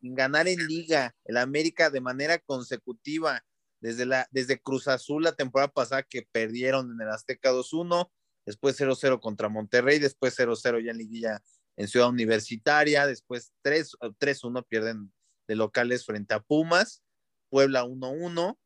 [0.01, 3.45] sin ganar en liga, el América de manera consecutiva,
[3.81, 8.11] desde, la, desde Cruz Azul la temporada pasada que perdieron en el Azteca 2-1,
[8.47, 11.43] después 0-0 contra Monterrey, después 0-0 ya en liguilla
[11.77, 15.13] en Ciudad Universitaria, después 3 3-1 pierden
[15.49, 17.03] de locales frente a Pumas,
[17.51, 18.59] Puebla 1-1,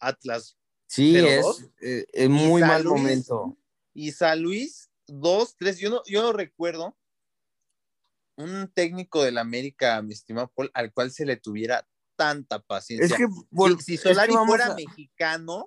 [0.00, 0.56] Atlas
[0.86, 3.56] Sí, es, eh, es muy mal Luis, momento.
[3.94, 5.78] y San Luis 2-3.
[5.78, 6.96] Yo no, yo no recuerdo
[8.36, 11.86] un técnico del América, mi estimado Paul, al cual se le tuviera
[12.16, 13.06] tanta paciencia.
[13.06, 13.26] Es que,
[13.84, 15.66] Si- es que Solari fuera a- mexicano,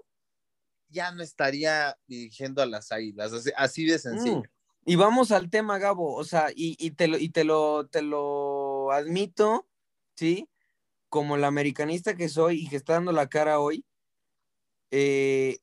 [0.93, 4.37] ya no estaría dirigiendo a las águilas, así, de sencillo.
[4.39, 4.43] Mm.
[4.85, 8.01] Y vamos al tema, Gabo, o sea, y, y te lo, y te lo, te
[8.01, 9.67] lo admito,
[10.15, 10.47] ¿sí?
[11.09, 13.85] Como el americanista que soy y que está dando la cara hoy,
[14.91, 15.57] eh,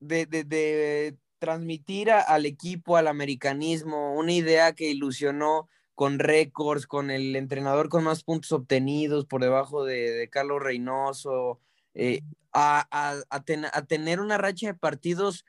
[0.00, 7.10] de, de- de transmitir al equipo, al americanismo, una idea que ilusionó con récords, con
[7.10, 11.58] el entrenador con más puntos obtenidos por debajo de, de Carlos Reynoso,
[11.94, 12.20] eh,
[12.52, 15.44] a, a- a ten- a tener una racha de partidos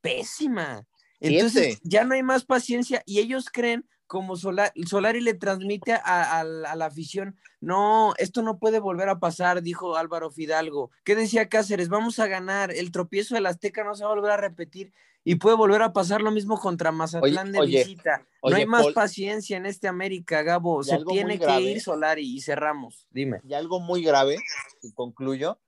[0.00, 0.86] pésima.
[1.20, 5.98] Entonces ya no hay más paciencia y ellos creen, como Sola- Solari le transmite a,
[6.04, 6.44] a- a
[6.76, 10.90] la afición, no, esto no puede volver a pasar, dijo Álvaro Fidalgo.
[11.04, 11.88] ¿Qué decía Cáceres?
[11.90, 14.92] Vamos a ganar, el tropiezo del Azteca no se va a volver a repetir
[15.24, 18.24] y puede volver a pasar lo mismo contra Mazatlán de oye, visita.
[18.40, 18.94] oye, no hay más Paul.
[18.94, 20.82] paciencia en este América, Gabo.
[20.82, 21.62] Se tiene que grave.
[21.62, 23.06] ir Solari y cerramos.
[23.10, 23.40] Dime.
[23.46, 24.38] Y algo muy grave,
[24.80, 25.60] y concluyo,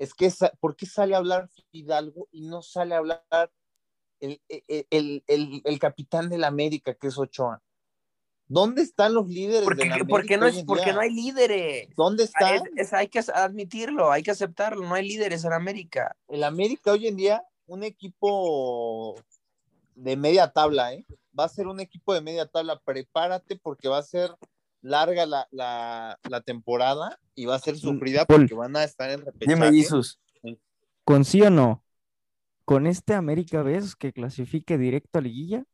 [0.00, 3.22] es que ¿por qué sale a hablar Fidalgo y no sale a hablar
[4.18, 7.62] el, el, el, el- el capitán del América, que es Ochoa?
[8.48, 11.88] ¿Dónde están los líderes Porque, del América porque, no, hoy es, porque no hay líderes.
[11.94, 12.54] ¿Dónde Ah, están?
[12.76, 14.88] es- es- hay que admitirlo, hay que aceptarlo.
[14.88, 16.16] No hay líderes en América.
[16.28, 19.14] El América hoy en día, un equipo
[19.94, 21.04] de media tabla, ¿eh?
[21.38, 22.80] Va a ser un equipo de media tabla.
[22.80, 24.30] Prepárate porque va a ser
[24.82, 28.42] larga la, la, la temporada y va a ser sufrida Paul.
[28.42, 29.54] porque van a estar en repechaje.
[29.54, 30.18] Dime, Jesus.
[31.04, 31.82] ¿Con sí o no?
[32.64, 35.64] ¿Con este América ves que clasifique directo a liguilla?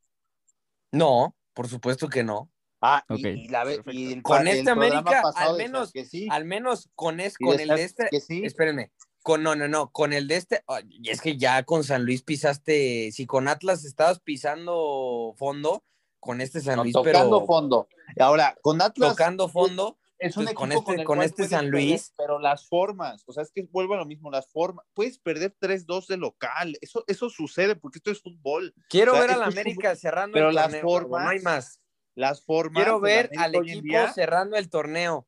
[0.92, 2.50] No, por supuesto que no.
[2.80, 6.44] Ah, y- Ok, y, la y el Con este América, al menos- que sí, Al
[6.44, 8.08] menos con, es, con el de este.
[8.10, 8.44] que sí.
[8.44, 8.92] Espérenme.
[9.22, 9.90] Con, no, no, no.
[9.90, 10.62] Con el de este.
[10.88, 13.10] Y es que ya con San Luis pisaste.
[13.12, 15.82] Si con Atlas estabas pisando fondo,
[16.26, 17.88] con este San No, Luis, tocando pero fondo.
[18.20, 19.98] Ahora, con Atlas tocando fondo.
[20.18, 22.12] es un con este- con cual este San perder, Luis.
[22.16, 24.84] pero las formas, o sea, es que vuelvo a lo mismo, las formas.
[24.94, 28.74] Puedes perder 3-2 de local, eso, eso sucede porque esto es fútbol.
[28.88, 30.82] Quiero O sea, ver a la América cerrando pero el las torneo.
[30.82, 31.80] Formas- no hay más.
[32.14, 32.82] Las formas.
[32.82, 35.26] Quiero ver al equipo día, cerrando el torneo.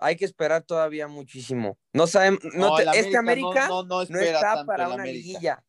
[0.00, 1.76] Hay que esperar todavía muchísimo.
[1.92, 2.40] No sabemos.
[2.54, 5.64] No no, te- el este América no, no, espera está para una liguilla.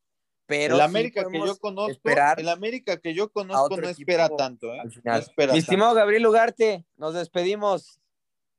[0.50, 4.28] Pero el sí América que podemos yo conozco, el América que yo conozco no espera
[4.36, 4.80] tanto, ¿eh?
[4.80, 5.20] al No final.
[5.22, 5.72] espera Mi tanto.
[5.72, 7.84] estimado Gabriel Ugarte, nos despedimos.
[7.84, 8.00] Sí,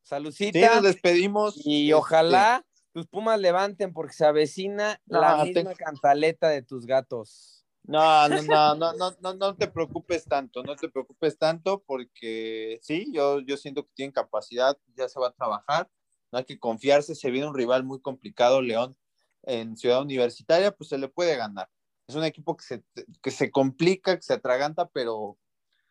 [0.02, 0.74] Saludcita.
[0.76, 1.54] nos despedimos.
[1.64, 6.62] y este, ojalá tus pumas levanten porque se avecina No, la te- misma cantaleta de
[6.62, 7.64] tus gatos.
[7.82, 12.78] No, no, no, no, no, no, no te preocupes tanto, no te preocupes tanto porque
[12.82, 15.88] sí, yo, yo siento que tienen capacidad, ya se va a trabajar,
[16.30, 18.96] no hay que confiarse, se viene un rival muy complicado, León,
[19.42, 21.68] en Ciudad Universitaria, pues se le puede ganar.
[22.10, 22.84] Es un equipo que se,
[23.22, 25.38] que se complica, que se atraganta, pero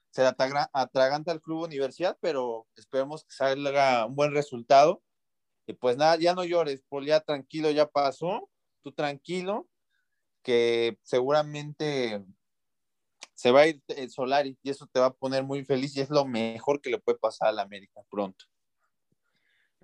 [0.10, 5.02] se atraga- atraganta al Club Universidad, pero esperemos que salga un buen resultado.
[5.66, 8.50] Y pues nada, ya no llores, Paul, ya tranquilo, ya pasó,
[8.82, 9.70] tú tranquilo,
[10.44, 12.22] que seguramente
[13.34, 16.02] se va a ir el Solari y eso te va a poner muy feliz y
[16.02, 18.44] es lo mejor que le puede pasar a la América pronto.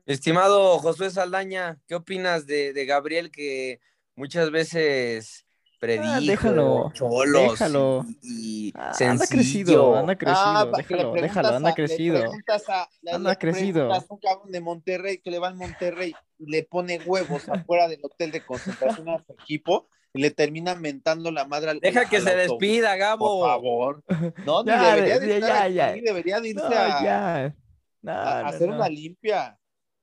[0.05, 3.79] Estimado Josué Saldaña, ¿qué opinas de Gabriel que
[4.15, 5.44] muchas veces
[5.79, 8.05] predijo Ah, déjalo, cholos déjalo.
[8.21, 12.17] y, y Ah, anda crecido, anda crecido, Ah, que le déjalo, déjalo, anda a- crecido.
[12.17, 13.93] a- Anda crecido.
[13.93, 17.87] a un cabrón de Monterrey que le va al Monterrey y le pone huevos afuera
[17.87, 22.09] del hotel de concentración a su equipo y le termina mentando la madre al Deja
[22.09, 22.59] que al se autobús.
[22.59, 23.39] despida, Gabo.
[23.41, 24.03] Por favor.
[24.45, 26.03] No, ni Ya, debería de ya, estar ya, aquí, ya.
[26.05, 27.55] debería de irse No, a, ya.
[28.01, 28.75] No, a no, hacer no.
[28.75, 29.57] una limpia.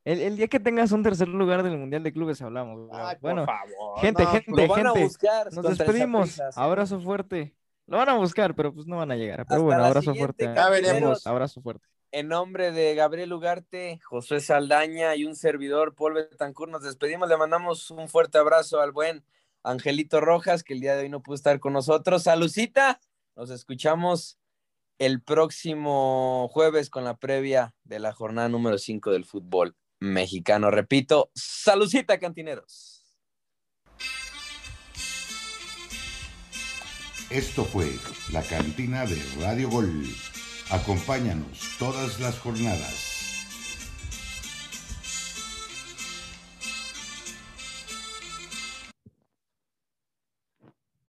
[0.04, 2.88] El, el día que tengas un tercer lugar del Mundial de Clubes hablamos.
[2.92, 5.52] Ay, por bueno, favor, gente, no, gente, Lo van a gente, buscar.
[5.52, 6.30] nos despedimos.
[6.30, 6.40] Sí.
[6.56, 7.54] Abrazo fuerte.
[7.86, 9.44] Lo van a buscar, pero pues no van a llegar.
[9.46, 10.44] Pero Hasta bueno, abrazo fuerte.
[10.54, 11.26] Ya veremos.
[11.26, 11.86] Abrazo fuerte.
[12.10, 17.28] En nombre de Gabriel Ugarte, Josué Saldaña y un servidor, Paul Betancourt, nos despedimos.
[17.28, 19.24] Le mandamos un fuerte abrazo al buen
[19.62, 22.24] Angelito Rojas, que el día de hoy no pudo estar con nosotros.
[22.24, 23.00] Salucita,
[23.36, 24.38] nos escuchamos
[24.98, 30.70] el próximo jueves con la previa de la jornada número 5 del fútbol mexicano.
[30.70, 33.04] Repito, salucita, cantineros.
[37.30, 37.90] Esto fue
[38.30, 40.04] la cantina de Radio Gol.
[40.70, 43.21] Acompáñanos todas las jornadas.